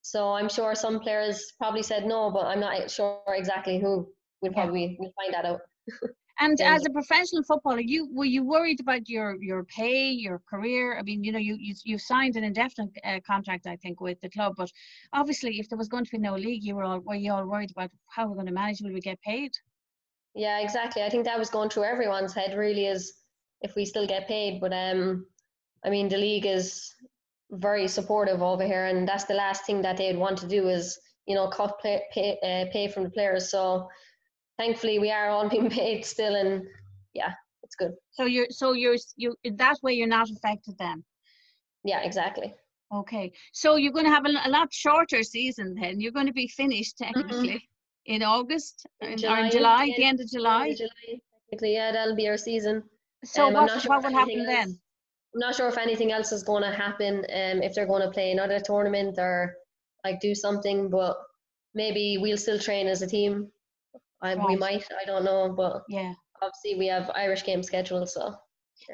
So 0.02 0.30
I'm 0.32 0.48
sure 0.48 0.74
some 0.74 1.00
players 1.00 1.52
probably 1.58 1.82
said 1.82 2.06
no, 2.06 2.30
but 2.30 2.46
I'm 2.46 2.60
not 2.60 2.90
sure 2.90 3.22
exactly 3.28 3.78
who. 3.78 4.12
We'll 4.42 4.52
Yeah. 4.52 4.62
probably 4.62 4.96
we'll 5.00 5.12
find 5.20 5.34
that 5.34 5.44
out. 5.44 5.60
And 6.40 6.58
Yeah. 6.58 6.74
as 6.74 6.84
a 6.84 6.90
professional 6.90 7.44
footballer, 7.44 7.80
you 7.80 8.08
were 8.12 8.24
you 8.24 8.42
worried 8.44 8.80
about 8.80 9.08
your 9.08 9.36
your 9.40 9.64
pay, 9.64 10.10
your 10.10 10.40
career? 10.50 10.98
I 10.98 11.02
mean, 11.02 11.22
you 11.22 11.30
know, 11.32 11.38
you 11.38 11.56
you 11.60 11.74
you 11.84 11.98
signed 11.98 12.36
an 12.36 12.44
indefinite 12.44 12.90
uh, 13.04 13.20
contract, 13.24 13.66
I 13.66 13.76
think, 13.76 14.00
with 14.00 14.20
the 14.20 14.30
club. 14.30 14.54
But 14.56 14.70
obviously, 15.12 15.60
if 15.60 15.68
there 15.68 15.78
was 15.78 15.88
going 15.88 16.04
to 16.04 16.10
be 16.10 16.18
no 16.18 16.34
league, 16.34 16.64
you 16.64 16.74
were 16.74 16.82
all 16.84 17.00
were 17.00 17.14
you 17.14 17.32
all 17.32 17.46
worried 17.46 17.70
about 17.70 17.90
how 18.08 18.26
we're 18.26 18.34
going 18.34 18.46
to 18.46 18.52
manage? 18.52 18.80
Will 18.80 18.92
we 18.92 19.00
get 19.00 19.20
paid? 19.22 19.52
Yeah, 20.34 20.58
exactly. 20.58 21.02
I 21.04 21.08
think 21.08 21.24
that 21.24 21.38
was 21.38 21.50
going 21.50 21.70
through 21.70 21.84
everyone's 21.84 22.34
head. 22.34 22.58
Really, 22.58 22.86
is 22.86 23.14
if 23.60 23.76
we 23.76 23.84
still 23.84 24.06
get 24.06 24.26
paid. 24.26 24.60
But 24.60 24.72
um, 24.72 25.26
I 25.84 25.90
mean, 25.90 26.08
the 26.08 26.18
league 26.18 26.46
is 26.46 26.92
very 27.52 27.86
supportive 27.86 28.42
over 28.42 28.64
here, 28.64 28.86
and 28.86 29.06
that's 29.06 29.24
the 29.24 29.34
last 29.34 29.66
thing 29.66 29.82
that 29.82 29.96
they'd 29.98 30.18
want 30.18 30.38
to 30.38 30.48
do 30.48 30.68
is 30.68 30.98
you 31.26 31.36
know 31.36 31.46
cut 31.48 31.78
play, 31.78 32.02
pay 32.12 32.38
uh, 32.42 32.72
pay 32.72 32.88
from 32.88 33.04
the 33.04 33.10
players. 33.10 33.50
So 33.50 33.88
thankfully, 34.58 34.98
we 34.98 35.10
are 35.10 35.28
all 35.28 35.48
being 35.54 35.70
paid 35.70 36.04
still, 36.04 36.34
and 36.34 36.62
yeah, 37.14 37.32
it's 37.62 37.74
good. 37.76 37.92
So 38.12 38.24
you're 38.24 38.46
so 38.50 38.72
you're 38.72 38.96
you 39.16 39.34
that 39.56 39.76
way 39.82 39.92
you're 39.94 40.06
not 40.08 40.28
affected 40.30 40.76
then. 40.78 41.04
Yeah, 41.84 42.00
exactly. 42.02 42.54
Okay, 42.92 43.32
so 43.52 43.76
you're 43.76 43.92
going 43.92 44.04
to 44.04 44.10
have 44.12 44.24
a, 44.26 44.30
a 44.46 44.50
lot 44.50 44.68
shorter 44.72 45.22
season 45.22 45.74
then. 45.74 46.00
You're 46.00 46.12
going 46.12 46.26
to 46.26 46.32
be 46.32 46.46
finished 46.46 46.96
technically 46.98 47.68
in 48.06 48.22
August 48.22 48.86
or 49.02 49.08
in, 49.08 49.24
or 49.26 49.38
in 49.38 49.50
July, 49.50 49.92
the 49.96 50.04
end 50.04 50.20
of 50.20 50.28
July. 50.28 50.74
July, 50.76 51.20
technically, 51.50 51.74
yeah, 51.74 51.90
that'll 51.92 52.14
be 52.14 52.28
our 52.28 52.36
season. 52.36 52.84
So 53.24 53.46
Um, 53.48 53.54
what 53.54 53.66
not 53.66 53.82
sure 53.82 53.88
what 53.90 54.04
will 54.04 54.10
happen 54.12 54.30
anything 54.30 54.46
then? 54.46 54.68
else- 54.68 54.78
I'm 55.34 55.40
not 55.40 55.54
sure 55.56 55.66
if 55.68 55.78
anything 55.78 56.12
else 56.12 56.30
is 56.30 56.44
going 56.44 56.62
to 56.62 56.70
happen. 56.70 57.18
Um, 57.18 57.62
if 57.62 57.74
they're 57.74 57.86
going 57.86 58.02
to 58.02 58.10
play 58.10 58.30
another 58.30 58.60
tournament 58.60 59.18
or 59.18 59.56
like 60.04 60.20
do 60.20 60.32
something, 60.34 60.88
but 60.90 61.16
maybe 61.74 62.18
we'll 62.18 62.36
still 62.36 62.58
train 62.58 62.86
as 62.86 63.02
a 63.02 63.06
team. 63.08 63.50
I, 64.24 64.34
We 64.46 64.56
might. 64.56 64.86
I 65.00 65.04
don't 65.04 65.24
know, 65.24 65.52
but 65.56 65.82
Yeah. 65.88 66.14
obviously 66.42 66.78
we 66.78 66.86
have 66.88 67.10
Irish 67.14 67.44
game 67.44 67.62
scheduled, 67.62 68.08
so. 68.08 68.34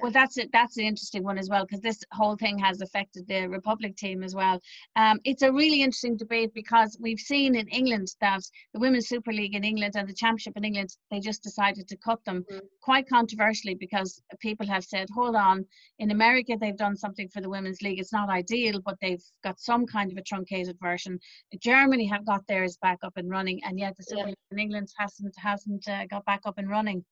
Well, 0.02 0.12
that's 0.12 0.36
it. 0.38 0.50
That's 0.52 0.76
an 0.76 0.84
interesting 0.84 1.24
one 1.24 1.38
as 1.38 1.48
well 1.48 1.64
because 1.64 1.80
this 1.80 2.02
whole 2.12 2.36
thing 2.36 2.58
has 2.58 2.80
affected 2.80 3.26
the 3.26 3.46
Republic 3.48 3.96
team 3.96 4.22
as 4.22 4.34
well. 4.34 4.60
Um, 4.96 5.18
it's 5.24 5.42
a 5.42 5.52
really 5.52 5.82
interesting 5.82 6.16
debate 6.16 6.52
because 6.54 6.96
we've 7.00 7.18
seen 7.18 7.54
in 7.54 7.66
England 7.68 8.08
that 8.20 8.40
the 8.72 8.80
Women's 8.80 9.08
Super 9.08 9.32
League 9.32 9.54
in 9.54 9.64
England 9.64 9.94
and 9.96 10.08
the 10.08 10.14
Championship 10.14 10.56
in 10.56 10.64
England 10.64 10.90
they 11.10 11.20
just 11.20 11.42
decided 11.42 11.88
to 11.88 11.96
cut 11.96 12.24
them 12.24 12.44
Mm. 12.50 12.60
quite 12.82 13.08
controversially 13.08 13.74
because 13.74 14.22
people 14.40 14.66
have 14.66 14.84
said, 14.84 15.08
"Hold 15.10 15.36
on." 15.36 15.66
In 15.98 16.10
America, 16.10 16.56
they've 16.58 16.76
done 16.76 16.96
something 16.96 17.28
for 17.28 17.40
the 17.40 17.50
Women's 17.50 17.82
League. 17.82 18.00
It's 18.00 18.12
not 18.12 18.28
ideal, 18.30 18.80
but 18.80 18.96
they've 19.00 19.22
got 19.44 19.58
some 19.60 19.86
kind 19.86 20.10
of 20.12 20.18
a 20.18 20.22
truncated 20.22 20.78
version. 20.80 21.18
Germany 21.60 22.06
have 22.06 22.24
got 22.24 22.46
theirs 22.46 22.76
back 22.78 22.98
up 23.02 23.16
and 23.16 23.28
running, 23.30 23.62
and 23.64 23.78
yet 23.78 23.96
the 23.96 24.02
Super 24.04 24.20
Yeah. 24.20 24.26
League 24.26 24.36
in 24.52 24.58
England 24.58 24.88
hasn't 24.98 25.34
hasn't 25.38 25.86
uh, 25.88 26.06
got 26.06 26.24
back 26.24 26.40
up 26.44 26.58
and 26.58 26.68
running. 26.68 27.04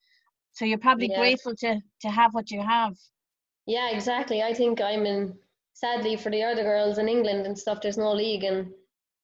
So 0.53 0.65
you're 0.65 0.79
probably 0.79 1.09
Yeah. 1.09 1.19
grateful 1.21 1.55
to 1.57 1.81
to 2.03 2.09
have 2.11 2.35
what 2.35 2.51
you 2.51 2.61
have. 2.63 2.97
yeah, 3.67 3.91
exactly. 3.91 4.43
I 4.43 4.55
think 4.55 4.81
I'm 4.81 5.07
in. 5.07 5.35
Sadly, 5.75 6.17
for 6.17 6.31
the 6.31 6.43
other 6.43 6.65
girls 6.65 6.99
in 6.99 7.09
England 7.09 7.47
and 7.47 7.57
stuff, 7.57 7.81
there's 7.81 7.99
no 7.99 8.13
league, 8.13 8.43
and 8.45 8.73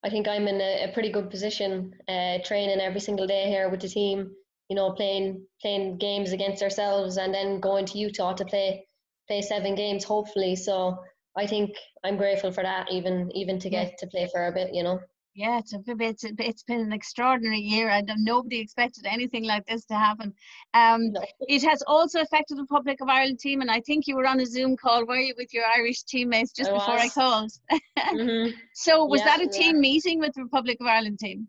I 0.04 0.10
think 0.10 0.28
I'm 0.28 0.46
in 0.46 0.60
a, 0.60 0.84
a 0.84 0.92
pretty 0.92 1.10
good 1.10 1.28
position, 1.30 1.94
uh, 2.08 2.38
training 2.44 2.80
every 2.80 3.00
single 3.00 3.26
day 3.26 3.48
here 3.48 3.68
with 3.68 3.80
the 3.80 3.88
team. 3.88 4.30
You 4.68 4.76
know, 4.76 4.92
playing 4.92 5.46
playing 5.60 5.98
games 5.98 6.32
against 6.32 6.62
ourselves, 6.62 7.16
and 7.18 7.34
then 7.34 7.60
going 7.60 7.86
to 7.86 7.98
Utah 7.98 8.34
to 8.34 8.44
play 8.44 8.86
play 9.28 9.42
seven 9.42 9.74
games, 9.74 10.04
hopefully. 10.04 10.54
So 10.56 10.96
I 11.36 11.46
think 11.46 11.70
I'm 12.04 12.16
grateful 12.16 12.52
for 12.52 12.62
that, 12.62 12.90
even 12.92 13.30
even 13.34 13.58
to 13.60 13.70
get 13.70 13.98
to 13.98 14.06
play 14.06 14.28
for 14.32 14.46
a 14.46 14.52
bit. 14.52 14.74
You 14.74 14.84
know. 14.84 15.00
Yeah, 15.34 15.58
it's 15.58 15.72
a 15.72 15.78
bit, 15.78 16.00
it's, 16.00 16.24
it's 16.24 16.62
been 16.62 16.80
an 16.80 16.92
extraordinary 16.92 17.58
year, 17.58 17.88
and 17.88 18.08
nobody 18.18 18.60
expected 18.60 19.04
anything 19.04 19.44
like 19.44 19.66
this 19.66 19.84
to 19.86 19.94
happen. 19.94 20.32
Um, 20.74 21.12
No. 21.12 21.24
it 21.40 21.62
has 21.64 21.82
also 21.88 22.20
affected 22.20 22.56
the 22.56 22.62
Republic 22.62 23.00
of 23.00 23.08
Ireland 23.08 23.40
team, 23.40 23.60
and 23.60 23.70
I 23.70 23.80
think 23.80 24.06
you 24.06 24.14
were 24.16 24.26
on 24.26 24.38
a 24.40 24.46
Zoom 24.46 24.76
call, 24.76 25.04
were 25.06 25.16
you, 25.16 25.34
with 25.36 25.52
your 25.52 25.64
Irish 25.66 26.04
teammates 26.04 26.52
just 26.52 26.70
I 26.70 26.72
before 26.72 26.94
I 26.94 27.04
was. 27.04 27.12
called? 27.14 27.50
hmm 28.10 28.46
So 28.74 29.04
was 29.06 29.20
Yeah, 29.20 29.24
that 29.24 29.40
a 29.40 29.48
yeah. 29.50 29.50
team 29.62 29.80
meeting 29.80 30.20
with 30.20 30.34
the 30.34 30.42
Republic 30.44 30.76
of 30.80 30.86
Ireland 30.86 31.18
team? 31.18 31.48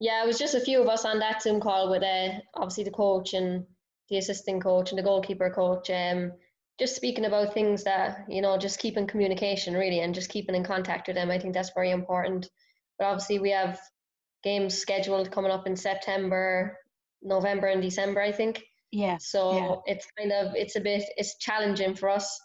Yeah, 0.00 0.22
it 0.22 0.26
was 0.26 0.38
just 0.38 0.54
a 0.54 0.60
few 0.60 0.80
of 0.82 0.88
us 0.88 1.04
on 1.04 1.18
that 1.20 1.42
Zoom 1.42 1.60
call 1.60 1.90
with 1.90 2.02
uh, 2.02 2.40
obviously 2.54 2.84
the 2.84 2.90
coach 2.90 3.32
and 3.34 3.64
the 4.10 4.18
assistant 4.18 4.62
coach 4.62 4.90
and 4.90 4.98
the 4.98 5.02
goalkeeper 5.02 5.50
coach. 5.50 5.88
Um, 5.90 6.32
just 6.78 6.96
speaking 6.96 7.24
about 7.24 7.54
things 7.54 7.84
that 7.84 8.26
you 8.28 8.42
know, 8.42 8.58
just 8.58 8.78
keeping 8.80 9.06
communication 9.06 9.74
really, 9.74 10.00
and 10.00 10.14
just 10.14 10.30
keeping 10.30 10.54
in 10.54 10.64
contact 10.64 11.06
with 11.06 11.16
them. 11.16 11.30
I 11.30 11.38
think 11.38 11.54
that's 11.54 11.70
very 11.74 11.90
important. 11.90 12.50
But 12.98 13.06
obviously, 13.06 13.38
we 13.38 13.50
have 13.50 13.80
games 14.42 14.76
scheduled 14.78 15.30
coming 15.30 15.50
up 15.50 15.66
in 15.66 15.76
September, 15.76 16.78
November, 17.22 17.66
and 17.68 17.82
December. 17.82 18.20
I 18.20 18.32
think 18.32 18.62
Yeah. 18.92 19.16
so. 19.18 19.52
yeah. 19.86 19.94
It's 19.94 20.06
kind 20.18 20.32
of 20.32 20.54
it's 20.54 20.76
a 20.76 20.80
bit 20.80 21.04
it's 21.16 21.36
challenging 21.38 21.94
for 21.94 22.08
us. 22.10 22.40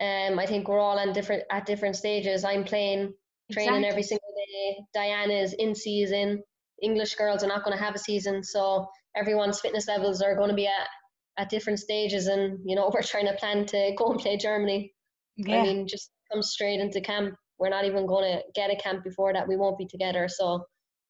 Um, 0.00 0.38
I 0.38 0.46
think 0.46 0.66
we're 0.68 0.78
all 0.78 0.98
on 0.98 1.12
different 1.12 1.42
at 1.50 1.66
different 1.66 1.96
stages. 1.96 2.44
I'm 2.44 2.64
playing 2.64 3.12
training 3.52 3.84
every 3.84 4.02
single 4.02 4.32
day. 4.36 4.78
Diana 4.94 5.34
is 5.34 5.52
in 5.54 5.74
season. 5.74 6.42
English 6.82 7.14
girls 7.16 7.42
are 7.44 7.48
not 7.48 7.64
going 7.64 7.76
to 7.76 7.82
have 7.84 7.94
a 7.94 7.98
season, 7.98 8.42
so 8.42 8.86
everyone's 9.14 9.60
fitness 9.60 9.86
levels 9.88 10.22
are 10.22 10.34
going 10.36 10.48
to 10.48 10.54
be 10.54 10.66
at, 10.66 10.88
at 11.36 11.50
different 11.50 11.78
stages. 11.78 12.28
And 12.28 12.58
you 12.64 12.76
know, 12.76 12.90
we're 12.94 13.02
trying 13.02 13.26
to 13.26 13.34
plan 13.34 13.66
to 13.66 13.92
go 13.98 14.12
and 14.12 14.20
play 14.20 14.38
Germany. 14.38 14.94
Yeah. 15.36 15.58
I 15.58 15.62
mean, 15.64 15.86
just 15.86 16.10
come 16.32 16.42
straight 16.42 16.80
into 16.80 17.00
camp. 17.02 17.34
We're 17.60 17.70
not 17.70 17.84
even 17.84 18.06
going 18.06 18.38
to 18.38 18.42
get 18.54 18.70
a 18.70 18.76
camp 18.76 19.04
before 19.04 19.32
that. 19.32 19.46
We 19.46 19.56
won't 19.56 19.78
be 19.78 19.86
together. 19.86 20.28
So 20.28 20.64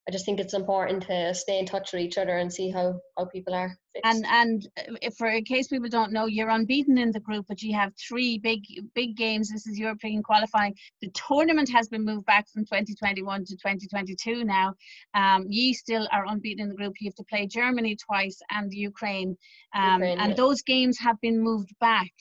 I 0.07 0.11
just 0.11 0.25
think 0.25 0.39
it's 0.39 0.55
important 0.55 1.03
to 1.03 1.33
stay 1.35 1.59
in 1.59 1.65
touch 1.67 1.93
with 1.93 2.01
each 2.01 2.17
other 2.17 2.35
and 2.37 2.51
see 2.51 2.71
how 2.71 2.99
how 3.17 3.25
people 3.25 3.53
are. 3.53 3.77
Fixed. 3.93 4.05
and 4.05 4.25
and 4.25 4.69
if 5.01 5.13
for 5.15 5.27
in 5.27 5.43
case 5.43 5.67
people 5.67 5.89
don't 5.89 6.11
know, 6.11 6.25
you're 6.25 6.49
unbeaten 6.49 6.97
in 6.97 7.11
the 7.11 7.19
group, 7.19 7.45
but 7.47 7.61
you 7.61 7.75
have 7.75 7.93
three 7.95 8.39
big 8.39 8.61
big 8.95 9.15
games. 9.15 9.49
This 9.49 9.67
is 9.67 9.77
European 9.77 10.23
qualifying. 10.23 10.73
The 11.01 11.11
tournament 11.11 11.69
has 11.69 11.87
been 11.87 12.03
moved 12.03 12.25
back 12.25 12.49
from 12.49 12.65
2021 12.65 13.45
to 13.45 13.55
2022 13.55 14.43
now. 14.43 14.73
Um, 15.13 15.45
ye 15.47 15.73
still 15.73 16.07
are 16.11 16.25
unbeaten 16.25 16.63
in 16.63 16.69
the 16.69 16.75
group. 16.75 16.95
You 16.99 17.09
have 17.09 17.15
to 17.15 17.23
play 17.23 17.45
Germany 17.45 17.95
twice 17.95 18.41
and 18.49 18.73
Ukraine, 18.73 19.37
um, 19.75 20.01
Ukraine, 20.01 20.19
and 20.19 20.29
yeah. 20.31 20.35
those 20.35 20.63
games 20.63 20.97
have 20.97 21.21
been 21.21 21.39
moved 21.39 21.73
back. 21.79 22.11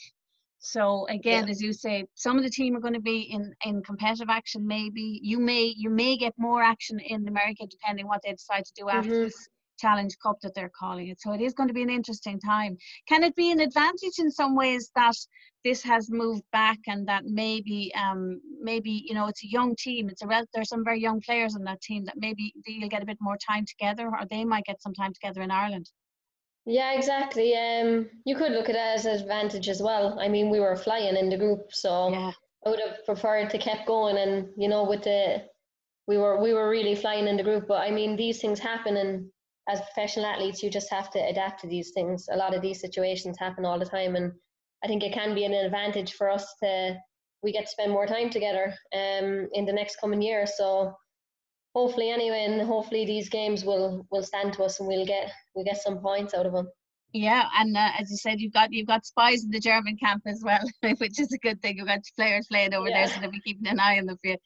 So 0.61 1.07
again, 1.09 1.49
as 1.49 1.61
you 1.62 1.73
say, 1.73 2.07
some 2.14 2.37
of 2.38 2.45
the 2.45 2.50
team 2.50 2.76
are 2.76 2.81
going 2.81 2.95
to 2.95 3.00
be 3.00 3.23
in, 3.23 3.55
in 3.64 3.83
competitive 3.83 4.29
action. 4.31 4.67
Maybe 4.67 5.21
you 5.23 5.38
may 5.40 5.75
you 5.76 5.90
may 5.90 6.17
get 6.19 6.35
more 6.38 6.62
action 6.62 7.00
in 7.00 7.26
America 7.29 7.67
depending 7.69 8.07
what 8.07 8.23
they 8.23 8.33
decide 8.33 8.64
to 8.67 8.73
do 8.76 8.88
after 8.90 9.09
Mhm. 9.11 9.25
this 9.25 9.49
Challenge 9.79 10.14
Cup 10.23 10.38
that 10.43 10.55
they're 10.55 10.71
calling 10.79 11.09
it. 11.09 11.21
So 11.21 11.33
it 11.33 11.40
is 11.40 11.55
going 11.55 11.69
to 11.69 11.75
be 11.75 11.83
an 11.83 11.90
interesting 11.90 12.38
time. 12.40 12.76
Can 13.09 13.25
it 13.25 13.35
be 13.35 13.50
an 13.50 13.61
advantage 13.61 14.19
in 14.19 14.31
some 14.31 14.55
ways 14.55 14.90
that 14.95 15.17
this 15.64 15.83
has 15.83 16.11
moved 16.11 16.45
back 16.52 16.79
and 16.87 17.07
that 17.09 17.25
maybe 17.26 17.93
um, 17.95 18.40
maybe 18.61 19.05
you 19.07 19.14
know 19.14 19.26
it's 19.29 19.45
a 19.45 19.49
young 19.50 19.75
team. 19.76 20.09
It's 20.11 20.23
a 20.23 20.26
rel- 20.26 20.47
there's 20.55 20.69
some 20.69 20.85
very 20.85 21.00
young 21.00 21.21
players 21.23 21.55
on 21.57 21.64
that 21.64 21.81
team 21.83 22.05
that 22.05 22.17
maybe 22.19 22.52
you'll 22.67 22.88
get 22.90 23.02
a 23.02 23.07
bit 23.07 23.19
more 23.21 23.38
time 23.38 23.64
together, 23.67 24.09
or 24.09 24.26
they 24.31 24.45
might 24.45 24.64
get 24.64 24.83
some 24.83 24.95
time 24.95 25.12
together 25.14 25.43
in 25.43 25.50
Ireland. 25.50 25.90
Yeah, 26.67 26.93
exactly. 26.93 27.57
Um, 27.57 28.09
you 28.25 28.37
could 28.37 28.52
look 28.52 28.69
at 28.69 28.76
it 28.76 28.79
as 28.79 29.07
an 29.07 29.19
advantage 29.19 29.69
as 29.69 29.83
well. 29.83 30.19
I 30.21 30.29
mean, 30.29 30.50
we 30.50 30.61
were 30.61 30.76
flying 30.76 31.17
in 31.17 31.29
the 31.29 31.38
group, 31.38 31.73
so 31.73 32.11
Yeah, 32.11 32.33
I 32.67 32.71
would 32.71 32.81
have 32.81 33.05
preferred 33.05 33.50
to 33.50 33.59
kept 33.59 33.87
going, 33.87 34.19
and 34.19 34.49
you 34.57 34.69
know, 34.69 34.85
with 34.85 35.02
the 35.02 35.45
we 36.07 36.19
were 36.19 36.40
we 36.40 36.52
were 36.52 36.69
really 36.69 36.95
flying 36.95 37.26
in 37.26 37.37
the 37.37 37.43
group. 37.43 37.67
But 37.67 37.83
I 37.83 37.90
mean, 37.90 38.17
these 38.17 38.40
things 38.40 38.59
happen, 38.61 38.97
and 38.97 39.31
as 39.69 39.81
professional 39.81 40.26
athletes, 40.26 40.62
you 40.62 40.71
just 40.71 40.90
have 40.90 41.11
to 41.11 41.19
adapt 41.19 41.61
to 41.62 41.67
these 41.67 41.90
things. 41.93 42.29
A 42.31 42.37
lot 42.37 42.55
of 42.55 42.62
these 42.62 42.81
situations 42.81 43.38
happen 43.38 43.64
all 43.64 43.79
the 43.79 43.87
time, 43.87 44.14
and 44.17 44.33
I 44.85 44.87
think 44.87 45.02
it 45.02 45.12
can 45.12 45.35
be 45.35 45.45
an 45.45 45.55
advantage 45.55 46.12
for 46.14 46.29
us 46.31 46.55
to 46.62 46.99
we 47.43 47.52
get 47.52 47.64
to 47.64 47.71
spend 47.71 47.90
more 47.90 48.07
time 48.07 48.29
together 48.29 48.75
um, 48.95 49.49
in 49.55 49.64
the 49.64 49.73
next 49.73 49.97
coming 49.97 50.21
year. 50.21 50.47
So 50.47 50.95
hopefully, 51.75 52.11
anyway, 52.11 52.47
and 52.49 52.61
hopefully 52.62 53.05
these 53.05 53.29
games 53.29 53.65
will 53.65 54.07
will 54.11 54.23
stand 54.23 54.53
to 54.55 54.65
us, 54.65 54.81
and 54.81 54.89
we'll 54.89 55.07
get 55.07 55.31
we'll 55.55 55.65
get 55.65 55.81
some 55.81 55.99
points 55.99 56.35
out 56.35 56.47
of 56.47 56.53
them. 56.53 56.69
Yeah, 57.12 57.49
and 57.59 57.77
uh, 57.77 57.91
as 57.99 58.09
you 58.11 58.17
said, 58.17 58.41
you've 58.41 58.53
got 58.53 58.73
you've 58.73 58.87
got 58.87 59.05
spies 59.05 59.45
in 59.45 59.50
the 59.50 59.59
German 59.59 59.97
camp 59.97 60.23
as 60.27 60.43
well, 60.45 60.62
which 60.99 61.19
is 61.19 61.33
a 61.33 61.39
good 61.39 61.61
thing. 61.61 61.77
You've 61.77 61.89
got 61.89 62.00
players 62.15 62.47
playing 62.47 62.73
over 62.73 62.89
yeah. 62.89 63.07
there, 63.07 63.15
so 63.15 63.21
they'll 63.21 63.31
be 63.33 63.41
keeping 63.41 63.67
an 63.67 63.81
eye 63.81 63.99
on 63.99 64.07
them 64.07 64.17
for 64.23 64.31
you. 64.31 64.37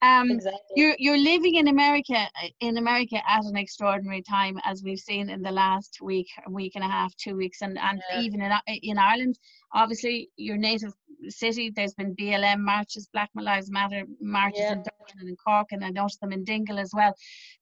Um, 0.00 0.30
exactly. 0.30 0.60
You're 0.74 0.96
you're 0.98 1.18
living 1.18 1.56
in 1.56 1.68
America 1.68 2.26
in 2.60 2.78
America 2.78 3.16
at 3.28 3.44
an 3.44 3.56
extraordinary 3.56 4.22
time, 4.22 4.58
as 4.64 4.82
we've 4.82 4.98
seen 4.98 5.28
in 5.28 5.42
the 5.42 5.50
last 5.50 5.98
week, 6.00 6.28
week 6.48 6.72
and 6.76 6.84
a 6.84 6.88
half, 6.88 7.14
two 7.16 7.36
weeks, 7.36 7.60
and 7.60 7.78
and 7.78 8.00
yeah. 8.10 8.20
even 8.20 8.40
in 8.40 8.52
in 8.82 8.96
Ireland. 8.96 9.38
Obviously, 9.74 10.30
your 10.36 10.56
native 10.56 10.94
city. 11.30 11.70
There's 11.74 11.94
been 11.94 12.14
BLM 12.14 12.60
marches, 12.60 13.08
Black 13.12 13.30
Lives 13.34 13.70
Matter 13.70 14.04
marches 14.20 14.60
yeah. 14.60 14.72
in 14.72 14.78
Dublin 14.78 15.28
and 15.28 15.38
Cork, 15.38 15.68
and 15.72 15.84
I 15.84 15.90
noticed 15.90 16.20
them 16.20 16.32
in 16.32 16.44
Dingle 16.44 16.78
as 16.78 16.92
well. 16.94 17.14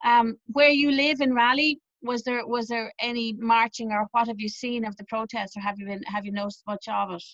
Um, 0.05 0.37
where 0.47 0.71
you 0.71 0.91
live 0.91 1.21
in 1.21 1.35
Raleigh, 1.35 1.81
was 2.03 2.23
there 2.23 2.47
was 2.47 2.69
there 2.69 2.93
any 2.99 3.33
marching 3.39 3.93
or 3.93 4.07
what 4.13 4.27
have 4.29 4.41
you 4.41 4.49
seen 4.49 4.85
of 4.85 4.97
the 4.97 5.05
protests 5.05 5.57
or 5.57 5.61
have 5.61 5.79
you 5.79 5.87
been 5.87 6.03
have 6.03 6.25
you 6.25 6.33
noticed 6.33 6.63
much 6.67 6.87
of 6.89 7.13
it 7.13 7.25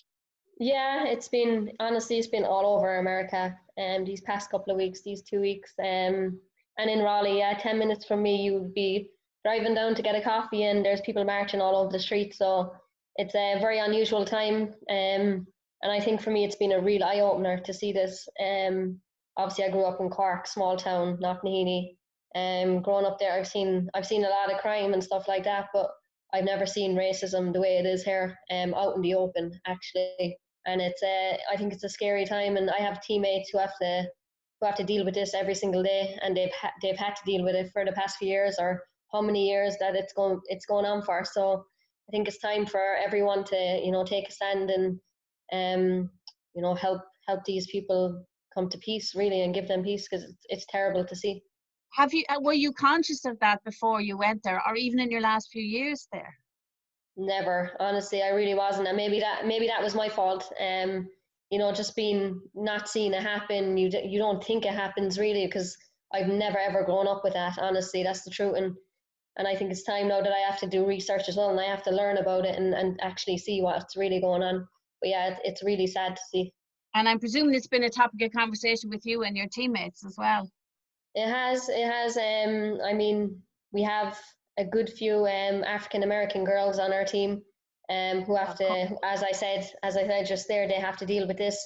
yeah 0.59 1.05
it's 1.05 1.27
been 1.27 1.71
honestly 1.79 2.17
it's 2.17 2.27
been 2.27 2.45
all 2.45 2.77
over 2.77 2.99
america 2.99 3.57
um 3.79 4.05
these 4.05 4.21
past 4.21 4.49
couple 4.51 4.71
of 4.71 4.77
weeks 4.77 5.01
these 5.01 5.21
two 5.21 5.41
weeks 5.41 5.73
um 5.79 6.37
and 6.77 6.89
in 6.89 6.99
raleigh 6.99 7.39
yeah 7.39 7.57
10 7.57 7.77
minutes 7.77 8.05
from 8.05 8.21
me 8.21 8.43
you 8.43 8.53
would 8.53 8.73
be 8.73 9.09
driving 9.43 9.73
down 9.73 9.95
to 9.95 10.01
get 10.01 10.15
a 10.15 10.21
coffee 10.21 10.63
and 10.65 10.85
there's 10.85 11.01
people 11.01 11.23
marching 11.23 11.61
all 11.61 11.75
over 11.75 11.91
the 11.91 11.99
street 11.99 12.35
so 12.35 12.71
it's 13.15 13.35
a 13.35 13.57
very 13.59 13.79
unusual 13.79 14.25
time 14.25 14.73
um 14.89 15.47
and 15.81 15.91
i 15.91 15.99
think 15.99 16.21
for 16.21 16.31
me 16.31 16.43
it's 16.43 16.55
been 16.55 16.73
a 16.73 16.81
real 16.81 17.03
eye-opener 17.03 17.59
to 17.59 17.73
see 17.73 17.91
this 17.91 18.27
um 18.45 18.99
obviously 19.37 19.65
i 19.65 19.69
grew 19.69 19.85
up 19.85 19.99
in 19.99 20.09
cork 20.09 20.47
small 20.47 20.77
town 20.77 21.17
Knocknaheeny 21.21 21.95
um, 22.35 22.81
growing 22.81 23.05
up 23.05 23.17
there, 23.19 23.33
I've 23.33 23.47
seen 23.47 23.89
I've 23.93 24.05
seen 24.05 24.23
a 24.23 24.29
lot 24.29 24.53
of 24.53 24.61
crime 24.61 24.93
and 24.93 25.03
stuff 25.03 25.27
like 25.27 25.43
that, 25.45 25.67
but 25.73 25.89
I've 26.33 26.43
never 26.45 26.65
seen 26.65 26.95
racism 26.95 27.51
the 27.51 27.59
way 27.59 27.77
it 27.77 27.85
is 27.87 28.03
here, 28.03 28.37
um, 28.51 28.73
out 28.75 28.95
in 28.95 29.01
the 29.01 29.15
open 29.15 29.51
actually. 29.65 30.37
And 30.67 30.81
it's 30.81 31.01
uh, 31.01 31.37
I 31.51 31.57
think 31.57 31.73
it's 31.73 31.83
a 31.83 31.89
scary 31.89 32.25
time, 32.25 32.57
and 32.57 32.69
I 32.69 32.79
have 32.79 33.01
teammates 33.01 33.49
who 33.49 33.57
have 33.57 33.75
to 33.81 34.03
who 34.59 34.67
have 34.67 34.75
to 34.75 34.83
deal 34.83 35.05
with 35.05 35.15
this 35.15 35.33
every 35.33 35.55
single 35.55 35.81
day, 35.81 36.17
and 36.21 36.37
they've 36.37 36.53
ha- 36.53 36.73
they've 36.81 36.97
had 36.97 37.15
to 37.15 37.25
deal 37.25 37.43
with 37.43 37.55
it 37.55 37.71
for 37.73 37.83
the 37.83 37.93
past 37.93 38.17
few 38.17 38.27
years 38.27 38.57
or 38.59 38.83
how 39.11 39.21
many 39.21 39.49
years 39.49 39.75
that 39.79 39.95
it's 39.95 40.13
going 40.13 40.39
it's 40.45 40.67
going 40.67 40.85
on 40.85 41.01
for. 41.01 41.23
So 41.25 41.63
I 42.07 42.11
think 42.11 42.27
it's 42.27 42.37
time 42.37 42.67
for 42.67 42.95
everyone 42.95 43.43
to 43.45 43.81
you 43.83 43.91
know 43.91 44.03
take 44.03 44.29
a 44.29 44.31
stand 44.31 44.69
and 44.69 44.99
um, 45.53 46.09
you 46.55 46.61
know 46.61 46.73
help 46.73 47.01
help 47.27 47.43
these 47.45 47.67
people 47.67 48.25
come 48.53 48.69
to 48.69 48.77
peace 48.79 49.13
really 49.15 49.41
and 49.41 49.53
give 49.53 49.67
them 49.67 49.83
peace 49.83 50.07
because 50.09 50.25
it's, 50.25 50.45
it's 50.49 50.65
terrible 50.69 51.05
to 51.05 51.15
see. 51.15 51.41
Have 51.93 52.13
you 52.13 52.23
uh, 52.29 52.39
were 52.41 52.53
you 52.53 52.71
conscious 52.71 53.25
of 53.25 53.39
that 53.39 53.63
before 53.63 54.01
you 54.01 54.17
went 54.17 54.43
there 54.43 54.61
or 54.67 54.75
even 54.75 54.99
in 54.99 55.11
your 55.11 55.21
last 55.21 55.49
few 55.51 55.63
years 55.63 56.07
there? 56.11 56.33
Never 57.17 57.71
honestly 57.81 58.23
i 58.23 58.29
really 58.29 58.53
wasn't 58.53 58.87
and 58.87 58.95
maybe 58.95 59.19
that 59.19 59.45
maybe 59.45 59.67
that 59.67 59.83
was 59.83 59.93
my 59.93 60.07
fault 60.07 60.53
um 60.61 61.05
you 61.49 61.59
know 61.59 61.71
just 61.73 61.95
being 61.95 62.41
not 62.55 62.87
seeing 62.87 63.13
it 63.13 63.21
happen 63.21 63.75
you 63.77 63.89
you 64.05 64.19
don't 64.19 64.43
think 64.43 64.65
it 64.65 64.73
happens 64.73 65.19
really 65.19 65.45
because 65.45 65.75
i've 66.13 66.27
never 66.27 66.57
ever 66.57 66.83
grown 66.83 67.07
up 67.07 67.21
with 67.23 67.33
that 67.33 67.57
honestly 67.59 68.03
that's 68.03 68.23
the 68.23 68.31
truth 68.31 68.55
and 68.55 68.75
and 69.37 69.47
i 69.47 69.55
think 69.55 69.71
it's 69.71 69.83
time 69.83 70.07
now 70.07 70.21
that 70.21 70.31
i 70.31 70.49
have 70.49 70.59
to 70.59 70.67
do 70.67 70.85
research 70.85 71.27
as 71.27 71.35
well 71.35 71.49
and 71.49 71.59
i 71.59 71.65
have 71.65 71.83
to 71.83 71.91
learn 71.91 72.17
about 72.17 72.45
it 72.45 72.57
and, 72.57 72.73
and 72.73 72.99
actually 73.01 73.37
see 73.37 73.61
what's 73.61 73.97
really 73.97 74.21
going 74.21 74.43
on 74.43 74.67
but 75.01 75.09
yeah 75.09 75.29
it's, 75.29 75.41
it's 75.43 75.63
really 75.63 75.87
sad 75.87 76.15
to 76.15 76.21
see 76.31 76.51
and 76.95 77.07
i'm 77.07 77.19
presuming 77.19 77.55
it's 77.55 77.67
been 77.67 77.83
a 77.83 77.89
topic 77.89 78.21
of 78.21 78.31
conversation 78.31 78.89
with 78.89 79.05
you 79.05 79.23
and 79.23 79.35
your 79.35 79.47
teammates 79.47 80.05
as 80.05 80.15
well 80.17 80.49
it 81.15 81.27
has. 81.27 81.69
It 81.69 81.85
has. 81.85 82.17
Um, 82.17 82.79
I 82.85 82.93
mean, 82.93 83.41
we 83.71 83.83
have 83.83 84.19
a 84.57 84.65
good 84.65 84.89
few 84.89 85.25
um, 85.25 85.63
African 85.63 86.03
American 86.03 86.43
girls 86.43 86.79
on 86.79 86.93
our 86.93 87.05
team 87.05 87.41
um, 87.89 88.21
who 88.21 88.35
have 88.35 88.55
to, 88.57 88.97
as 89.03 89.23
I 89.23 89.31
said, 89.31 89.69
as 89.83 89.97
I 89.97 90.05
said 90.05 90.27
just 90.27 90.47
there, 90.47 90.67
they 90.67 90.75
have 90.75 90.97
to 90.97 91.05
deal 91.05 91.27
with 91.27 91.37
this 91.37 91.57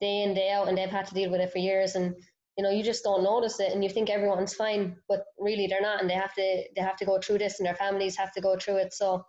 day 0.00 0.22
in 0.22 0.34
day 0.34 0.50
out, 0.50 0.68
and 0.68 0.76
they've 0.76 0.88
had 0.88 1.06
to 1.06 1.14
deal 1.14 1.30
with 1.30 1.40
it 1.40 1.52
for 1.52 1.58
years. 1.58 1.94
And 1.94 2.14
you 2.56 2.64
know, 2.64 2.70
you 2.70 2.82
just 2.82 3.04
don't 3.04 3.22
notice 3.22 3.60
it, 3.60 3.72
and 3.72 3.84
you 3.84 3.90
think 3.90 4.08
everyone's 4.08 4.54
fine, 4.54 4.96
but 5.08 5.24
really 5.38 5.66
they're 5.66 5.82
not, 5.82 6.00
and 6.00 6.08
they 6.08 6.14
have 6.14 6.34
to 6.34 6.64
they 6.74 6.82
have 6.82 6.96
to 6.96 7.04
go 7.04 7.18
through 7.18 7.38
this, 7.38 7.60
and 7.60 7.66
their 7.66 7.74
families 7.74 8.16
have 8.16 8.32
to 8.32 8.40
go 8.40 8.56
through 8.56 8.76
it. 8.76 8.94
So 8.94 9.24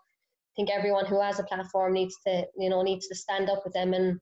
think 0.57 0.69
everyone 0.69 1.05
who 1.05 1.21
has 1.21 1.39
a 1.39 1.43
platform 1.43 1.93
needs 1.93 2.15
to, 2.25 2.45
you 2.57 2.69
know, 2.69 2.81
needs 2.81 3.07
to 3.07 3.15
stand 3.15 3.49
up 3.49 3.61
with 3.63 3.73
them 3.73 3.93
and 3.93 4.19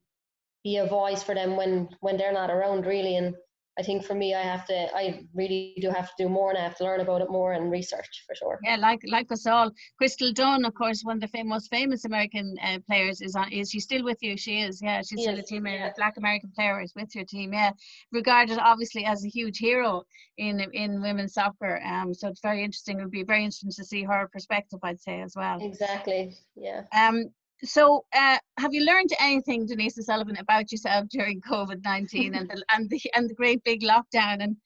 be 0.64 0.78
a 0.78 0.86
voice 0.86 1.24
for 1.24 1.34
them 1.34 1.56
when 1.56 1.90
when 2.02 2.18
they're 2.18 2.34
not 2.34 2.52
around, 2.52 2.86
really, 2.86 3.16
and 3.16 3.34
I 3.78 3.84
think 3.84 4.06
for 4.06 4.16
me, 4.16 4.34
I 4.34 4.42
have 4.42 4.66
to, 4.68 4.96
I 4.96 5.26
really 5.34 5.76
do 5.82 5.90
have 5.90 6.08
to 6.08 6.24
do 6.24 6.30
more 6.30 6.50
and 6.50 6.58
I 6.58 6.62
have 6.62 6.78
to 6.78 6.86
learn 6.86 7.02
about 7.02 7.22
it 7.22 7.30
more 7.30 7.54
and 7.54 7.70
research 7.70 8.24
for 8.26 8.34
sure. 8.34 8.60
Yeah, 8.64 8.78
like 8.78 9.02
like 9.08 9.30
us 9.32 9.46
all. 9.46 9.70
Crystal 9.98 10.32
Dunn, 10.32 10.64
of 10.64 10.74
course, 10.74 11.02
one 11.04 11.18
of 11.18 11.22
the 11.22 11.28
fam- 11.28 11.50
most 11.50 11.70
famous 11.70 12.06
American 12.06 12.56
uh, 12.64 12.80
players, 12.88 13.22
is 13.22 13.36
on. 13.36 13.52
Is 13.52 13.72
she 13.72 13.82
still 13.82 14.04
with 14.04 14.18
you? 14.22 14.38
She 14.38 14.62
is. 14.62 14.82
Yeah, 14.82 15.00
she's 15.00 15.20
yes, 15.20 15.24
still 15.24 15.40
a 15.40 15.44
team. 15.44 15.68
Yeah. 15.68 15.92
Black 15.98 16.16
American 16.18 16.52
player 16.56 16.82
is 16.82 16.94
with 16.96 17.14
your 17.14 17.26
team. 17.26 17.52
Yeah, 17.52 17.72
regarded 18.14 18.60
obviously 18.60 19.04
as 19.04 19.26
a 19.26 19.30
huge 19.30 19.58
hero 19.58 20.04
in 20.38 20.62
in 20.72 21.02
women's 21.02 21.34
soccer. 21.34 21.82
Um, 21.84 22.14
so 22.14 22.30
it's 22.30 22.42
very 22.42 22.64
interesting. 22.64 23.00
It 23.00 23.04
would 23.04 23.12
be 23.12 23.24
very 23.24 23.44
interesting 23.44 23.72
to 23.72 23.84
see 23.84 24.04
her 24.04 24.30
perspective. 24.32 24.80
I'd 24.84 25.02
say 25.02 25.22
as 25.22 25.34
well. 25.36 25.58
Exactly. 25.62 26.38
Yeah. 26.56 26.84
Um, 26.94 27.26
so, 27.64 28.06
uh, 28.14 28.38
have 28.58 28.74
you 28.74 28.84
learned 28.84 29.12
anything, 29.20 29.66
Denise 29.66 30.04
Sullivan, 30.06 30.38
about 30.38 30.72
yourself 30.72 31.08
during 31.10 31.42
COVID 31.42 31.84
nineteen 31.84 32.36
and 32.36 32.50
the 32.50 32.64
and 32.72 32.90
the 32.90 33.02
and 33.16 33.30
the 33.30 33.34
great 33.34 33.64
big 33.64 33.82
lockdown 33.82 34.44
and 34.44 34.58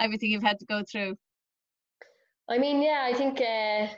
everything 0.00 0.30
you've 0.30 0.42
had 0.42 0.58
to 0.60 0.66
go 0.66 0.82
through? 0.90 1.16
I 2.48 2.58
mean, 2.58 2.80
yeah, 2.80 3.04
I 3.04 3.12
think 3.12 3.40
uh, 3.40 3.88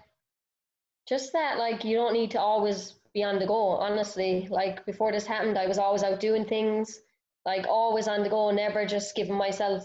just 1.08 1.32
that, 1.32 1.58
like, 1.58 1.84
you 1.84 1.96
don't 1.96 2.12
need 2.12 2.32
to 2.32 2.40
always 2.40 2.96
be 3.14 3.22
on 3.22 3.38
the 3.38 3.46
go. 3.46 3.76
Honestly, 3.76 4.48
like 4.50 4.84
before 4.84 5.12
this 5.12 5.26
happened, 5.26 5.56
I 5.56 5.68
was 5.68 5.78
always 5.78 6.02
out 6.02 6.18
doing 6.18 6.44
things, 6.44 7.00
like 7.46 7.66
always 7.68 8.08
on 8.08 8.24
the 8.24 8.30
go, 8.30 8.50
never 8.50 8.84
just 8.84 9.14
giving 9.14 9.36
myself 9.36 9.84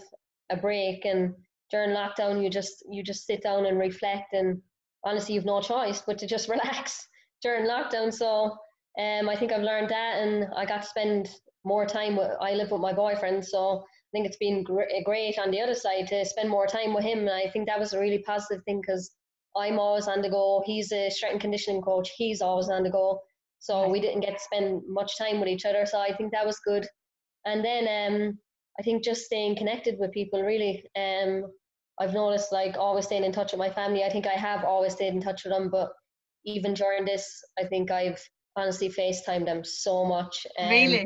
a 0.50 0.56
break. 0.56 1.04
And 1.04 1.34
during 1.70 1.90
lockdown, 1.90 2.42
you 2.42 2.50
just 2.50 2.84
you 2.90 3.04
just 3.04 3.26
sit 3.26 3.42
down 3.42 3.66
and 3.66 3.78
reflect, 3.78 4.32
and 4.32 4.60
honestly, 5.04 5.36
you've 5.36 5.44
no 5.44 5.60
choice 5.60 6.02
but 6.04 6.18
to 6.18 6.26
just 6.26 6.48
relax 6.48 7.06
during 7.46 7.70
lockdown. 7.70 8.12
So 8.12 8.56
um, 8.98 9.28
I 9.28 9.36
think 9.36 9.52
I've 9.52 9.62
learned 9.62 9.90
that, 9.90 10.22
and 10.22 10.48
I 10.56 10.64
got 10.66 10.82
to 10.82 10.88
spend 10.88 11.30
more 11.64 11.86
time 11.86 12.16
with. 12.16 12.30
I 12.40 12.54
live 12.54 12.70
with 12.72 12.80
my 12.80 12.92
boyfriend, 12.92 13.44
so 13.44 13.84
I 13.84 14.10
think 14.12 14.26
it's 14.26 14.38
been 14.38 14.64
gr- 14.64 15.04
great 15.04 15.38
on 15.38 15.50
the 15.50 15.60
other 15.60 15.74
side 15.74 16.08
to 16.08 16.24
spend 16.24 16.48
more 16.48 16.66
time 16.66 16.92
with 16.94 17.04
him. 17.04 17.20
And 17.20 17.30
I 17.30 17.48
think 17.50 17.66
that 17.66 17.78
was 17.78 17.92
a 17.92 18.00
really 18.00 18.22
positive 18.26 18.64
thing 18.64 18.80
because 18.80 19.12
I'm 19.56 19.78
always 19.78 20.08
on 20.08 20.22
the 20.22 20.30
go. 20.30 20.62
He's 20.66 20.90
a 20.92 21.10
strength 21.10 21.34
and 21.34 21.40
conditioning 21.40 21.82
coach. 21.82 22.10
He's 22.16 22.40
always 22.42 22.68
on 22.68 22.82
the 22.82 22.90
go. 22.90 23.20
So 23.58 23.88
we 23.88 24.00
didn't 24.00 24.20
get 24.20 24.34
to 24.38 24.44
spend 24.48 24.82
much 24.88 25.16
time 25.16 25.40
with 25.40 25.48
each 25.48 25.64
other. 25.64 25.86
So 25.86 25.98
I 26.00 26.14
think 26.14 26.32
that 26.32 26.46
was 26.46 26.58
good. 26.60 26.86
And 27.44 27.64
then 27.64 27.84
um, 27.98 28.38
I 28.78 28.82
think 28.82 29.04
just 29.04 29.24
staying 29.24 29.56
connected 29.56 29.96
with 29.98 30.12
people 30.12 30.42
really. 30.42 30.84
Um, 30.96 31.44
I've 31.98 32.12
noticed 32.12 32.52
like 32.52 32.76
always 32.76 33.06
staying 33.06 33.24
in 33.24 33.32
touch 33.32 33.52
with 33.52 33.58
my 33.58 33.70
family. 33.70 34.04
I 34.04 34.10
think 34.10 34.26
I 34.26 34.38
have 34.48 34.64
always 34.64 34.92
stayed 34.92 35.14
in 35.14 35.22
touch 35.22 35.44
with 35.44 35.52
them, 35.54 35.70
but 35.70 35.88
even 36.46 36.74
during 36.74 37.04
this, 37.04 37.26
I 37.58 37.64
think 37.64 37.90
I've 37.90 38.22
honestly 38.56 38.88
FaceTimed 38.88 39.44
them 39.44 39.64
so 39.64 40.04
much. 40.04 40.46
Um, 40.58 40.68
really? 40.70 41.04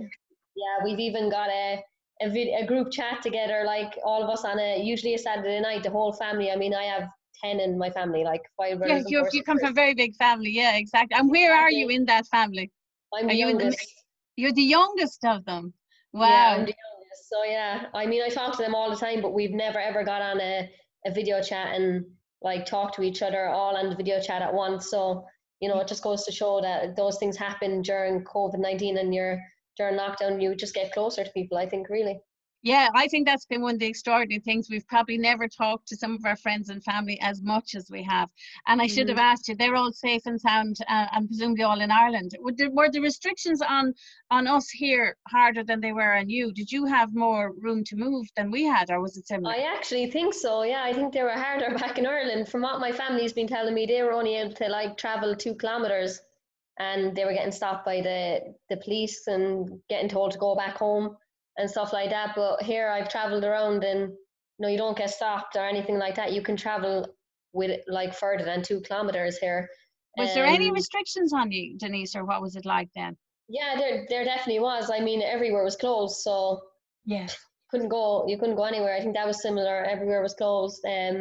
Yeah, 0.56 0.84
we've 0.84 1.00
even 1.00 1.30
got 1.30 1.48
a 1.48 1.82
a, 2.22 2.28
vid- 2.28 2.62
a 2.62 2.66
group 2.66 2.90
chat 2.92 3.22
together, 3.22 3.62
like 3.64 3.98
all 4.04 4.22
of 4.22 4.28
us 4.28 4.44
on 4.44 4.58
a 4.58 4.82
usually 4.82 5.14
a 5.14 5.18
Saturday 5.18 5.58
night, 5.60 5.82
the 5.82 5.90
whole 5.90 6.12
family. 6.12 6.50
I 6.50 6.56
mean, 6.56 6.74
I 6.74 6.84
have 6.84 7.08
ten 7.42 7.60
in 7.60 7.78
my 7.78 7.90
family, 7.90 8.24
like 8.24 8.42
five. 8.56 8.80
Yeah, 8.84 9.02
you 9.06 9.26
you 9.32 9.42
come 9.42 9.58
from 9.58 9.70
a 9.70 9.72
very 9.72 9.94
big 9.94 10.14
family. 10.16 10.50
Yeah, 10.50 10.76
exactly. 10.76 11.16
And 11.18 11.30
where 11.30 11.54
are 11.54 11.70
you 11.70 11.88
in 11.88 12.04
that 12.06 12.26
family? 12.26 12.70
I'm 13.14 13.26
are 13.26 13.28
the 13.28 13.36
youngest. 13.36 13.78
The, 13.78 14.42
you're 14.42 14.52
the 14.52 14.62
youngest 14.62 15.24
of 15.24 15.44
them. 15.46 15.72
Wow. 16.12 16.28
Yeah, 16.28 16.48
I'm 16.56 16.64
the 16.66 16.74
youngest. 16.84 17.28
So 17.30 17.44
yeah, 17.44 17.86
I 17.94 18.06
mean, 18.06 18.22
I 18.22 18.28
talk 18.28 18.56
to 18.56 18.62
them 18.62 18.74
all 18.74 18.90
the 18.90 18.96
time, 18.96 19.22
but 19.22 19.32
we've 19.32 19.52
never 19.52 19.78
ever 19.78 20.04
got 20.04 20.20
on 20.20 20.40
a, 20.40 20.70
a 21.06 21.10
video 21.12 21.42
chat 21.42 21.74
and 21.74 22.04
like 22.42 22.66
talk 22.66 22.94
to 22.96 23.02
each 23.02 23.22
other 23.22 23.48
all 23.48 23.76
on 23.76 23.90
the 23.90 23.96
video 23.96 24.20
chat 24.20 24.42
at 24.42 24.54
once. 24.54 24.90
So 24.90 25.26
you 25.60 25.68
know, 25.68 25.78
it 25.80 25.88
just 25.88 26.02
goes 26.02 26.24
to 26.24 26.32
show 26.32 26.60
that 26.62 26.96
those 26.96 27.18
things 27.18 27.36
happen 27.36 27.82
during 27.82 28.24
COVID 28.24 28.58
nineteen 28.58 28.96
and 28.98 29.14
you're 29.14 29.40
during 29.76 29.98
lockdown. 29.98 30.42
You 30.42 30.54
just 30.54 30.74
get 30.74 30.92
closer 30.92 31.24
to 31.24 31.30
people. 31.30 31.58
I 31.58 31.68
think 31.68 31.88
really. 31.88 32.20
Yeah, 32.62 32.88
I 32.94 33.08
think 33.08 33.26
that's 33.26 33.46
been 33.46 33.62
one 33.62 33.74
of 33.74 33.80
the 33.80 33.86
extraordinary 33.86 34.40
things. 34.40 34.68
We've 34.70 34.86
probably 34.86 35.16
never 35.18 35.48
talked 35.48 35.88
to 35.88 35.96
some 35.96 36.14
of 36.14 36.24
our 36.24 36.36
friends 36.36 36.68
and 36.68 36.82
family 36.84 37.18
as 37.20 37.42
much 37.42 37.74
as 37.74 37.90
we 37.90 38.02
have. 38.04 38.28
And 38.66 38.82
I 38.82 38.86
should 38.86 39.08
have 39.08 39.16
Mm-hmm. 39.16 39.18
asked 39.18 39.48
you, 39.48 39.54
they're 39.54 39.76
all 39.76 39.92
safe 39.92 40.22
and 40.26 40.40
sound 40.40 40.76
uh, 40.88 41.06
and 41.12 41.26
presumably 41.28 41.62
all 41.64 41.80
in 41.80 41.90
Ireland. 41.90 42.32
Were 42.40 42.52
the, 42.52 42.68
were 42.70 42.90
the 42.90 43.00
restrictions 43.00 43.62
on, 43.62 43.94
on 44.30 44.46
us 44.46 44.68
here 44.70 45.16
harder 45.28 45.64
than 45.64 45.80
they 45.80 45.92
were 45.92 46.14
on 46.16 46.28
you? 46.28 46.52
Did 46.52 46.70
you 46.70 46.84
have 46.86 47.14
more 47.14 47.52
room 47.58 47.84
to 47.84 47.96
move 47.96 48.26
than 48.36 48.50
we 48.50 48.64
had, 48.64 48.90
or 48.90 49.00
was 49.00 49.16
it 49.16 49.26
similar? 49.26 49.56
I 49.56 49.62
actually 49.74 50.10
think 50.10 50.34
so. 50.34 50.62
Yeah, 50.62 50.82
I 50.82 50.92
think 50.92 51.12
they 51.12 51.22
were 51.22 51.30
harder 51.30 51.74
back 51.78 51.98
in 51.98 52.06
Ireland. 52.06 52.48
From 52.48 52.62
what 52.62 52.80
my 52.80 52.92
family's 52.92 53.32
been 53.32 53.46
telling 53.48 53.74
me, 53.74 53.86
they 53.86 54.02
were 54.02 54.12
only 54.12 54.36
able 54.36 54.54
to 54.54 54.68
like 54.68 54.96
travel 54.96 55.34
two 55.34 55.54
kilometers, 55.54 56.20
and 56.78 57.14
they 57.16 57.24
were 57.24 57.32
getting 57.32 57.52
stopped 57.52 57.84
by 57.84 58.00
the 58.00 58.54
the 58.68 58.76
police 58.78 59.26
and 59.26 59.80
getting 59.88 60.08
told 60.08 60.32
to 60.32 60.38
go 60.38 60.54
back 60.54 60.76
home 60.78 61.16
and 61.56 61.70
stuff 61.70 61.92
like 61.92 62.10
that. 62.10 62.34
But 62.36 62.62
here, 62.62 62.88
I've 62.88 63.08
traveled 63.08 63.44
around, 63.44 63.84
and 63.84 64.12
no, 64.58 64.68
you 64.68 64.78
don't 64.78 64.96
get 64.96 65.10
stopped 65.10 65.56
or 65.56 65.66
anything 65.66 65.98
like 65.98 66.14
that. 66.16 66.32
You 66.32 66.42
can 66.42 66.56
travel 66.56 67.06
with 67.52 67.80
like 67.88 68.14
further 68.14 68.44
than 68.44 68.62
two 68.62 68.80
kilometers 68.82 69.38
here. 69.38 69.68
was 70.16 70.32
there 70.34 70.46
any 70.46 70.68
Um, 70.68 70.74
restrictions 70.74 71.32
on 71.32 71.50
you, 71.50 71.76
Denise, 71.78 72.14
or 72.14 72.24
what 72.24 72.40
was 72.42 72.56
it 72.56 72.64
like 72.66 72.88
then? 72.94 73.16
Yeah, 73.48 73.74
there 73.76 74.06
there 74.08 74.24
definitely 74.24 74.60
was. 74.60 74.90
I 74.90 75.00
mean, 75.00 75.22
everywhere 75.22 75.64
was 75.64 75.76
closed, 75.76 76.20
so 76.20 76.60
Yeah. 77.04 77.26
couldn't 77.70 77.88
go 77.88 78.26
you 78.28 78.36
couldn't 78.36 78.56
go 78.56 78.64
anywhere 78.64 78.94
i 78.96 79.00
think 79.00 79.14
that 79.14 79.26
was 79.26 79.40
similar 79.40 79.84
everywhere 79.84 80.20
was 80.20 80.34
closed 80.34 80.84
um 80.86 81.18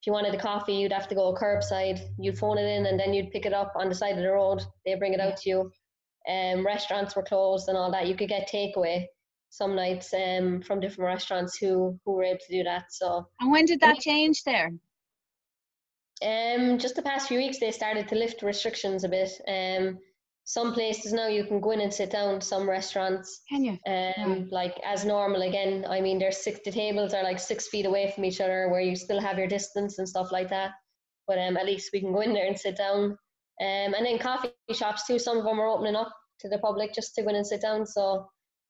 if 0.00 0.06
you 0.06 0.12
wanted 0.12 0.34
a 0.34 0.38
coffee 0.38 0.72
you'd 0.74 0.92
have 0.92 1.06
to 1.08 1.14
go 1.14 1.34
curbside 1.34 2.00
you'd 2.18 2.38
phone 2.38 2.56
it 2.56 2.64
in 2.76 2.86
and 2.86 2.98
then 2.98 3.12
you'd 3.12 3.30
pick 3.30 3.44
it 3.44 3.52
up 3.52 3.72
on 3.76 3.88
the 3.90 3.94
side 3.94 4.16
of 4.16 4.22
the 4.24 4.32
road 4.32 4.62
they 4.86 4.94
bring 4.94 5.12
it 5.12 5.20
out 5.20 5.36
to 5.36 5.48
you 5.50 5.60
um 6.32 6.64
restaurants 6.64 7.14
were 7.14 7.22
closed 7.22 7.68
and 7.68 7.76
all 7.76 7.90
that 7.92 8.06
you 8.06 8.16
could 8.16 8.28
get 8.30 8.48
takeaway 8.50 9.04
some 9.50 9.74
nights 9.74 10.12
um 10.14 10.62
from 10.62 10.80
different 10.80 11.08
restaurants 11.08 11.56
who 11.58 11.98
who 12.04 12.12
were 12.12 12.24
able 12.24 12.38
to 12.46 12.52
do 12.58 12.62
that 12.64 12.84
so 12.90 13.26
And 13.40 13.50
when 13.50 13.64
did 13.66 13.80
that 13.80 13.98
change 14.00 14.42
there? 14.44 14.72
um 16.24 16.78
just 16.78 16.96
the 16.96 17.02
past 17.02 17.28
few 17.28 17.38
weeks 17.38 17.58
they 17.60 17.70
started 17.70 18.08
to 18.08 18.14
lift 18.14 18.42
restrictions 18.42 19.04
a 19.04 19.08
bit 19.08 19.30
um 19.48 19.98
some 20.44 20.72
places 20.72 21.12
now 21.12 21.26
you 21.28 21.44
can 21.44 21.60
go 21.60 21.70
in 21.72 21.80
and 21.80 21.92
sit 21.92 22.10
down 22.10 22.40
some 22.40 22.68
restaurants 22.68 23.40
Can 23.48 23.64
you? 23.64 23.78
um, 23.86 24.42
Right. 24.42 24.52
like 24.52 24.80
as 24.84 25.04
normal 25.04 25.42
again. 25.42 25.84
I 25.88 26.00
mean, 26.00 26.18
there's 26.18 26.38
six 26.38 26.60
the 26.64 26.70
tables 26.72 27.14
are 27.14 27.22
like 27.22 27.38
six 27.40 27.68
feet 27.68 27.86
away 27.86 28.10
from 28.12 28.24
each 28.24 28.40
other, 28.40 28.68
where 28.68 28.80
you 28.80 28.96
still 28.96 29.20
have 29.20 29.38
your 29.38 29.46
distance 29.48 29.98
and 29.98 30.08
stuff 30.08 30.32
like 30.32 30.48
that. 30.50 30.72
But 31.28 31.38
um, 31.38 31.56
at 31.56 31.66
least 31.66 31.90
we 31.92 32.00
can 32.00 32.12
go 32.12 32.20
in 32.20 32.32
there 32.32 32.46
and 32.46 32.58
sit 32.58 32.76
down. 32.76 33.18
Um, 33.60 33.94
and 33.94 34.04
then 34.06 34.18
coffee 34.18 34.50
shops 34.72 35.06
too. 35.06 35.18
Some 35.18 35.38
of 35.38 35.44
them 35.44 35.60
are 35.60 35.68
opening 35.68 35.96
up 35.96 36.12
to 36.40 36.48
the 36.48 36.58
public 36.58 36.94
just 36.94 37.14
to 37.16 37.22
go 37.22 37.28
in 37.30 37.36
and 37.36 37.46
sit 37.46 37.62
down. 37.62 37.86
So 37.86 38.26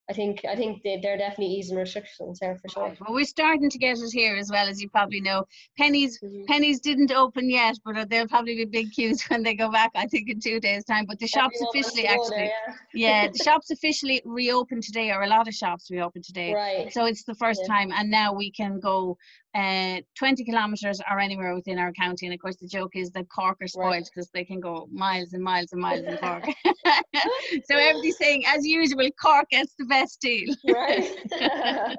I 0.09 0.13
think 0.13 0.45
I 0.49 0.55
think 0.55 0.83
they, 0.85 0.99
they're 1.03 1.17
definitely 1.19 1.55
easing 1.55 1.77
restrictions 1.77 2.39
there 2.39 2.57
for 2.57 2.69
sure. 2.69 2.95
Well, 3.01 3.15
we're 3.15 3.25
starting 3.25 3.69
to 3.69 3.79
get 3.79 3.99
it 3.99 4.13
here 4.13 4.37
as 4.37 4.51
well, 4.51 4.69
as 4.69 4.81
you 4.81 4.89
probably 4.89 5.21
know. 5.21 5.47
Penneys 5.79 6.13
Mhm. 6.23 6.47
Penneys 6.47 6.81
didn't 6.81 7.11
open 7.11 7.51
yet, 7.51 7.77
but 7.85 8.09
there'll 8.09 8.29
probably 8.29 8.55
be 8.55 8.65
big 8.67 8.93
queues 8.93 9.23
when 9.31 9.43
they 9.43 9.55
go 9.55 9.69
back. 9.71 9.91
I 9.97 10.07
think 10.07 10.29
in 10.29 10.39
two 10.41 10.61
days' 10.61 10.85
time. 10.85 11.07
But 11.07 11.19
the 11.19 11.27
shops 11.27 11.61
officially 11.61 12.07
actually, 12.07 12.37
there, 12.37 12.77
yeah, 12.95 13.27
the 13.33 13.39
shops 13.39 13.71
officially 13.71 14.23
reopened 14.25 14.85
today, 14.85 15.11
or 15.11 15.23
a 15.23 15.29
lot 15.29 15.49
of 15.49 15.55
shops 15.55 15.91
reopened 15.91 16.25
today. 16.25 16.53
right. 16.55 16.93
So 16.93 17.07
it's 17.07 17.25
the 17.25 17.35
first 17.35 17.63
Yeah. 17.67 17.75
time, 17.75 17.91
and 17.93 18.09
now 18.11 18.33
we 18.33 18.51
can 18.53 18.79
go 18.79 19.19
uh, 19.57 20.01
20 20.19 20.45
kilometres 20.45 21.01
are 21.09 21.19
anywhere 21.19 21.55
within 21.55 21.79
our 21.79 21.93
county. 21.93 22.27
And 22.27 22.35
of 22.35 22.41
course, 22.41 22.57
the 22.57 22.69
joke 22.69 22.93
is 22.95 23.11
that 23.13 23.27
Cork 23.29 23.57
are 23.63 23.67
spoiled 23.69 23.93
Right. 23.93 24.05
because 24.13 24.29
they 24.35 24.45
can 24.45 24.61
go 24.61 24.89
miles 24.93 25.33
and 25.33 25.43
miles 25.43 25.73
and 25.73 25.81
miles 25.81 26.01
in 26.01 26.17
Cork. 26.19 26.45
so 27.65 27.77
everybody's 27.77 28.19
saying, 28.19 28.45
as 28.47 28.67
usual, 28.67 29.09
Cork 29.21 29.49
gets 29.51 29.75
the 29.79 29.87
best 29.87 30.21
deal. 30.21 30.55
right. 30.69 31.17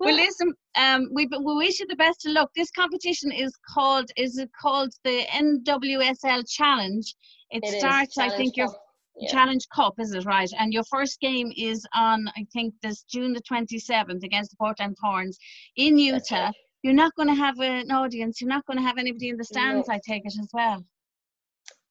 well, 0.00 0.14
listen, 0.14 0.54
um, 0.76 1.08
we 1.12 1.26
we 1.26 1.54
wish 1.56 1.80
you 1.80 1.86
the 1.86 1.96
best 1.96 2.24
of 2.26 2.32
luck. 2.32 2.50
This 2.56 2.70
competition 2.70 3.30
is 3.30 3.52
called 3.74 4.08
is 4.16 4.38
it 4.38 4.50
called 4.60 4.92
the 5.04 5.26
NWSL 5.32 6.44
Challenge? 6.48 7.14
It, 7.50 7.62
It 7.64 7.78
starts, 7.80 8.16
I 8.16 8.30
think, 8.30 8.56
your 8.56 8.68
Yeah. 9.16 9.30
Challenge 9.32 9.64
Cup, 9.74 9.94
is 9.98 10.12
it 10.14 10.24
right? 10.24 10.50
And 10.58 10.72
your 10.72 10.84
first 10.84 11.20
game 11.20 11.52
is 11.56 11.84
on, 11.94 12.28
I 12.40 12.46
think, 12.54 12.72
this 12.82 13.02
June 13.02 13.32
the 13.34 13.42
twenty 13.42 13.78
seventh 13.78 14.22
against 14.24 14.50
the 14.52 14.56
Portland 14.56 14.96
Thorns 15.02 15.38
in 15.76 15.98
Utah. 15.98 16.52
You're 16.82 16.94
not 16.94 17.14
going 17.14 17.28
to 17.28 17.34
have 17.34 17.58
an 17.60 17.90
audience. 17.90 18.40
You're 18.40 18.48
not 18.48 18.64
going 18.66 18.78
to 18.78 18.82
have 18.82 18.98
anybody 18.98 19.28
in 19.28 19.36
the 19.36 19.44
stands. 19.44 19.88
No. 19.88 19.94
I 19.94 20.00
take 20.06 20.24
it 20.24 20.34
as 20.38 20.48
well. 20.52 20.84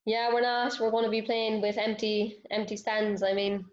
Yeah, 0.06 0.34
we're 0.34 0.42
not. 0.42 0.80
We're 0.80 0.92
going 0.92 1.06
to 1.06 1.12
be 1.12 1.22
playing 1.22 1.62
with 1.62 1.78
empty 1.78 2.42
empty 2.50 2.76
stands. 2.76 3.22
I 3.22 3.34
mean, 3.34 3.64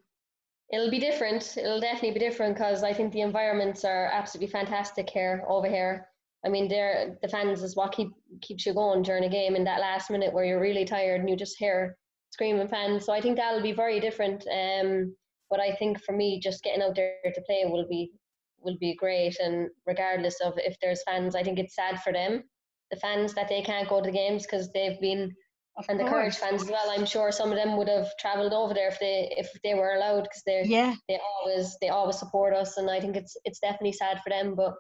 it'll 0.71 0.91
be 0.91 0.99
different. 0.99 1.57
It'll 1.57 1.81
definitely 1.81 2.13
be 2.13 2.21
different 2.21 2.57
because 2.57 2.83
I 2.83 2.93
think 2.93 3.13
the 3.13 3.23
environments 3.23 3.85
are 3.85 4.11
absolutely 4.13 4.53
fantastic 4.53 5.09
here 5.09 5.45
over 5.49 5.69
here. 5.69 6.09
I 6.45 6.49
mean, 6.49 6.69
they're, 6.69 7.17
the 7.23 7.29
fans 7.29 7.63
is 7.63 7.75
what 7.75 7.93
keep 7.93 8.09
keeps 8.43 8.67
you 8.67 8.75
going 8.75 9.03
during 9.03 9.25
a 9.25 9.29
game 9.29 9.57
in 9.57 9.65
that 9.65 9.81
last 9.81 10.11
minute 10.11 10.33
where 10.33 10.45
you're 10.45 10.61
really 10.61 10.85
tired 10.85 11.21
and 11.21 11.31
you 11.31 11.37
just 11.37 11.59
hear 11.59 11.97
screaming 12.31 12.69
fans. 12.69 13.05
So 13.05 13.13
I 13.13 13.21
think 13.21 13.37
that'll 13.37 13.63
be 13.63 13.73
very 13.73 13.99
different. 13.99 14.47
Um, 14.53 15.17
but 15.49 15.61
I 15.61 15.75
think 15.77 16.03
for 16.03 16.13
me, 16.13 16.39
just 16.39 16.63
getting 16.63 16.83
out 16.83 16.95
there 16.95 17.15
to 17.25 17.41
play 17.43 17.65
will 17.65 17.89
be 17.89 18.13
will 18.61 18.77
be 18.79 18.95
great. 18.95 19.39
And 19.41 19.71
regardless 19.87 20.41
of 20.41 20.55
if 20.57 20.77
there's 20.81 21.03
fans, 21.05 21.35
I 21.35 21.43
think 21.43 21.59
it's 21.59 21.75
sad 21.75 22.03
for 22.03 22.13
them, 22.13 22.45
the 22.91 22.97
fans 22.97 23.35
that 23.35 23.49
they 23.49 23.63
can't 23.63 23.89
go 23.89 24.01
to 24.01 24.07
the 24.07 24.17
games 24.17 24.43
because 24.45 24.71
they've 24.73 25.01
been 25.01 25.35
Of 25.77 25.87
and 25.89 26.01
the 26.01 26.05
courage 26.05 26.37
fans 26.37 26.63
as 26.63 26.71
well. 26.71 26.91
I'm 26.91 27.07
sure 27.07 27.31
some 27.33 27.51
of 27.51 27.57
them 27.57 27.77
would 27.77 27.89
have 27.89 28.09
travelled 28.19 28.53
over 28.53 28.75
there 28.75 28.89
if 28.89 28.99
they 28.99 29.33
if 29.37 29.49
they 29.63 29.75
were 29.75 29.95
allowed 29.95 30.23
because 30.25 30.43
they 30.47 30.65
Yeah, 30.65 30.95
they 31.09 31.19
always 31.21 31.77
they 31.81 31.89
always 31.89 32.19
support 32.19 32.55
us, 32.55 32.77
and 32.79 32.91
I 32.91 33.01
think 33.01 33.17
it's 33.17 33.37
it's 33.45 33.61
definitely 33.61 33.93
sad 33.93 34.21
for 34.23 34.31
them. 34.31 34.55
But 34.55 34.75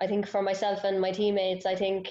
I 0.00 0.06
think 0.06 0.26
for 0.26 0.42
myself 0.42 0.84
and 0.84 1.00
my 1.00 1.10
teammates, 1.10 1.66
I 1.66 1.74
think 1.74 2.08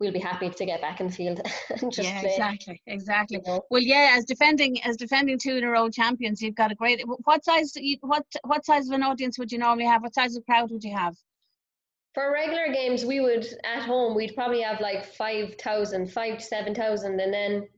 we'll 0.00 0.12
be 0.12 0.18
happy 0.18 0.48
to 0.48 0.66
get 0.66 0.80
back 0.80 1.00
in 1.00 1.08
the 1.08 1.12
field 1.12 1.40
and 1.70 1.92
just 1.92 2.08
yeah, 2.08 2.20
play. 2.20 2.30
exactly, 2.30 2.82
exactly. 2.86 3.36
you 3.36 3.42
know. 3.52 3.62
Well, 3.70 3.82
yeah, 3.82 4.14
as 4.16 4.24
defending 4.24 4.82
as 4.82 4.96
defending 4.96 5.38
two 5.38 5.56
in 5.56 5.64
a 5.64 5.68
row 5.70 5.88
champions, 5.90 6.40
you've 6.40 6.54
got 6.56 6.72
a 6.72 6.74
great. 6.74 7.02
What 7.24 7.44
size? 7.44 7.72
you- 7.76 7.98
What 8.00 8.24
what 8.44 8.64
size 8.64 8.88
of 8.88 8.94
an 8.94 9.02
audience 9.02 9.38
would 9.38 9.52
you 9.52 9.58
normally 9.58 9.86
have? 9.86 10.02
What 10.02 10.14
size 10.14 10.34
of 10.36 10.44
crowd 10.46 10.70
would 10.70 10.82
you 10.82 10.96
have? 10.96 11.14
For 12.14 12.32
regular 12.32 12.72
games, 12.72 13.04
we 13.04 13.20
would 13.20 13.46
at 13.64 13.82
home 13.82 14.16
we'd 14.16 14.34
probably 14.34 14.62
have 14.62 14.80
like 14.80 15.04
5,000, 15.04 16.10
5 16.12 16.38
to 16.38 16.44
seven 16.44 16.74
thousand, 16.74 17.20
and 17.20 17.32
then 17.32 17.68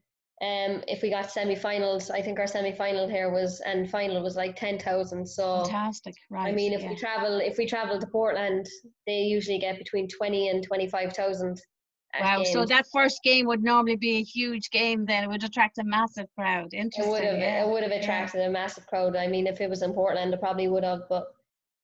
um 0.41 0.83
if 0.87 1.03
we 1.03 1.11
got 1.11 1.29
semi-finals, 1.29 2.09
I 2.09 2.21
think 2.21 2.39
our 2.39 2.47
semi-final 2.47 3.07
here 3.07 3.29
was 3.31 3.61
and 3.61 3.89
final 3.89 4.23
was 4.23 4.35
like 4.35 4.55
ten 4.55 4.79
thousand. 4.79 5.27
So. 5.27 5.63
Fantastic, 5.65 6.15
right? 6.31 6.47
I 6.47 6.51
mean, 6.51 6.73
if 6.73 6.81
yeah. 6.81 6.89
we 6.89 6.95
travel, 6.95 7.39
if 7.39 7.57
we 7.57 7.65
travel 7.67 7.99
to 7.99 8.07
Portland, 8.07 8.65
they 9.05 9.19
usually 9.19 9.59
get 9.59 9.77
between 9.77 10.07
twenty 10.07 10.49
and 10.49 10.63
twenty-five 10.63 11.13
thousand. 11.13 11.61
Wow, 12.19 12.43
so 12.43 12.65
that 12.65 12.85
first 12.91 13.21
game 13.23 13.47
would 13.47 13.63
normally 13.63 13.95
be 13.95 14.17
a 14.17 14.23
huge 14.23 14.69
game. 14.69 15.05
Then 15.05 15.23
it 15.23 15.27
would 15.27 15.43
attract 15.43 15.77
a 15.77 15.83
massive 15.83 16.27
crowd. 16.37 16.73
Interesting. 16.73 17.03
it 17.03 17.09
would 17.09 17.23
have 17.23 17.37
yeah, 17.39 17.63
it 17.63 17.69
would 17.69 17.83
have 17.83 17.91
yeah. 17.91 17.99
attracted 17.99 18.41
a 18.41 18.49
massive 18.49 18.87
crowd. 18.87 19.15
I 19.15 19.27
mean, 19.27 19.47
if 19.47 19.61
it 19.61 19.69
was 19.69 19.81
in 19.81 19.93
Portland, 19.93 20.33
it 20.33 20.39
probably 20.39 20.67
would 20.67 20.83
have. 20.83 21.01
But 21.09 21.27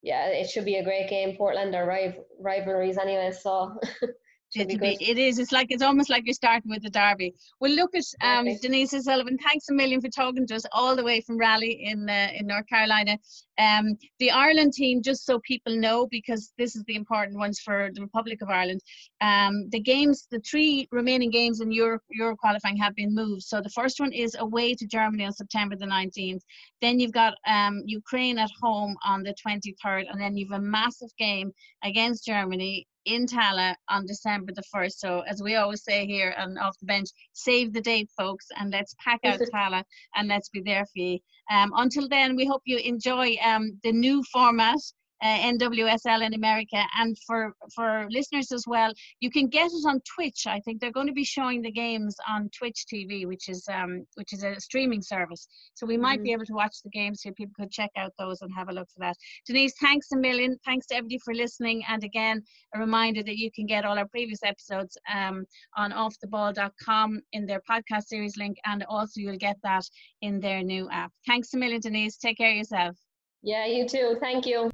yeah, 0.01 0.27
it 0.27 0.49
should 0.49 0.65
be 0.65 0.75
a 0.75 0.83
great 0.83 1.09
game. 1.09 1.35
Portland 1.35 1.75
are 1.75 1.85
rival 1.85 2.25
rivalries 2.39 2.97
anyway, 2.97 3.31
so 3.31 3.79
should 4.51 4.67
be 4.67 4.73
It'll 4.75 4.81
be, 4.81 4.97
good. 4.97 5.09
it 5.09 5.17
is. 5.17 5.39
It's 5.39 5.51
like 5.51 5.67
it's 5.69 5.83
almost 5.83 6.09
like 6.09 6.25
you're 6.25 6.33
starting 6.33 6.71
with 6.71 6.83
the 6.83 6.89
derby. 6.89 7.33
Well, 7.59 7.71
look 7.71 7.91
at 7.95 8.05
um, 8.21 8.47
Denise 8.61 8.91
Sullivan. 9.03 9.37
Thanks 9.37 9.69
a 9.69 9.73
million 9.73 10.01
for 10.01 10.09
talking 10.09 10.47
to 10.47 10.55
us 10.55 10.65
all 10.71 10.95
the 10.95 11.03
way 11.03 11.21
from 11.21 11.37
Raleigh 11.37 11.83
in 11.83 12.09
uh, 12.09 12.29
in 12.33 12.47
North 12.47 12.67
Carolina. 12.67 13.17
Um, 13.59 13.97
the 14.19 14.31
Ireland 14.31 14.73
team, 14.73 15.01
just 15.01 15.25
so 15.25 15.39
people 15.39 15.75
know, 15.75 16.07
because 16.07 16.53
this 16.57 16.75
is 16.75 16.83
the 16.85 16.95
important 16.95 17.37
ones 17.37 17.59
for 17.59 17.89
the 17.93 18.01
Republic 18.01 18.41
of 18.41 18.49
Ireland. 18.49 18.81
Um, 19.21 19.69
the 19.69 19.81
games, 19.81 20.27
the 20.31 20.39
three 20.39 20.87
remaining 20.91 21.29
games 21.29 21.59
in 21.59 21.71
Euro, 21.71 21.99
Euro 22.11 22.35
qualifying 22.37 22.77
have 22.77 22.95
been 22.95 23.13
moved. 23.13 23.43
So 23.43 23.61
the 23.61 23.69
first 23.69 23.99
one 23.99 24.13
is 24.13 24.35
away 24.39 24.73
to 24.75 24.87
Germany 24.87 25.25
on 25.25 25.33
September 25.33 25.75
the 25.75 25.85
19th. 25.85 26.41
Then 26.81 26.99
you've 26.99 27.11
got 27.11 27.33
um, 27.45 27.83
Ukraine 27.85 28.39
at 28.39 28.49
home 28.61 28.95
on 29.05 29.23
the 29.23 29.35
23rd, 29.45 30.05
and 30.09 30.19
then 30.19 30.37
you've 30.37 30.51
a 30.51 30.59
massive 30.59 31.09
game 31.17 31.51
against 31.83 32.25
Germany 32.25 32.87
in 33.05 33.25
Tallaght 33.25 33.75
on 33.89 34.05
December 34.05 34.51
the 34.53 34.63
1st. 34.73 34.93
So, 34.93 35.21
as 35.21 35.41
we 35.41 35.55
always 35.55 35.83
say 35.83 36.05
here 36.05 36.33
and 36.37 36.57
off 36.59 36.77
the 36.79 36.85
bench, 36.85 37.09
save 37.33 37.73
the 37.73 37.81
date, 37.81 38.09
folks, 38.17 38.47
and 38.57 38.71
let's 38.71 38.95
pack 39.03 39.19
out 39.23 39.39
Tallaght 39.39 39.85
and 40.15 40.27
let's 40.27 40.49
be 40.49 40.61
there 40.61 40.85
for 40.85 40.99
you. 40.99 41.19
Um, 41.51 41.71
until 41.75 42.07
then, 42.07 42.35
we 42.35 42.45
hope 42.45 42.61
you 42.65 42.77
enjoy 42.77 43.35
um, 43.43 43.79
the 43.83 43.91
new 43.91 44.23
format. 44.31 44.79
Uh, 45.21 45.37
NWSL 45.53 46.25
in 46.25 46.33
America, 46.33 46.81
and 46.97 47.17
for 47.27 47.53
for 47.75 48.07
listeners 48.09 48.51
as 48.51 48.65
well, 48.67 48.93
you 49.19 49.29
can 49.29 49.47
get 49.47 49.67
it 49.67 49.85
on 49.85 50.01
Twitch. 50.15 50.47
I 50.47 50.59
think 50.61 50.79
they're 50.79 50.91
going 50.91 51.07
to 51.07 51.13
be 51.13 51.25
showing 51.25 51.61
the 51.61 51.71
games 51.71 52.15
on 52.27 52.49
Twitch 52.57 52.85
TV, 52.91 53.25
which 53.25 53.49
is 53.49 53.67
um 53.71 54.05
which 54.15 54.33
is 54.33 54.43
a 54.43 54.59
streaming 54.59 55.01
service. 55.01 55.47
So 55.73 55.85
we 55.85 55.97
might 55.97 56.23
be 56.23 56.31
able 56.31 56.45
to 56.45 56.53
watch 56.53 56.77
the 56.83 56.89
games, 56.89 57.21
here. 57.21 57.33
people 57.33 57.53
could 57.59 57.71
check 57.71 57.91
out 57.97 58.13
those 58.17 58.41
and 58.41 58.51
have 58.55 58.69
a 58.69 58.73
look 58.73 58.87
for 58.93 58.99
that. 58.99 59.17
Denise, 59.45 59.73
thanks 59.81 60.11
a 60.11 60.17
million. 60.17 60.57
Thanks 60.65 60.87
to 60.87 60.95
everybody 60.95 61.19
for 61.23 61.33
listening. 61.33 61.83
And 61.87 62.03
again, 62.03 62.41
a 62.75 62.79
reminder 62.79 63.23
that 63.23 63.37
you 63.37 63.51
can 63.51 63.65
get 63.65 63.85
all 63.85 63.97
our 63.97 64.07
previous 64.07 64.39
episodes 64.43 64.97
um, 65.13 65.45
on 65.77 65.91
offtheball.com 65.91 67.21
in 67.33 67.45
their 67.45 67.61
podcast 67.69 68.05
series 68.05 68.37
link, 68.37 68.57
and 68.65 68.83
also 68.83 69.19
you'll 69.19 69.37
get 69.37 69.57
that 69.63 69.83
in 70.21 70.39
their 70.39 70.63
new 70.63 70.89
app. 70.89 71.11
Thanks 71.27 71.53
a 71.53 71.57
million, 71.57 71.81
Denise. 71.81 72.17
Take 72.17 72.37
care 72.37 72.51
of 72.51 72.57
yourself. 72.57 72.95
Yeah, 73.41 73.65
you 73.65 73.87
too. 73.87 74.17
Thank 74.19 74.45
you. 74.45 74.69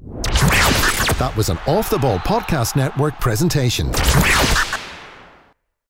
That 1.17 1.33
was 1.35 1.49
an 1.49 1.57
Off 1.65 1.89
the 1.89 1.97
Ball 1.97 2.19
Podcast 2.19 2.75
Network 2.75 3.19
presentation. 3.19 3.91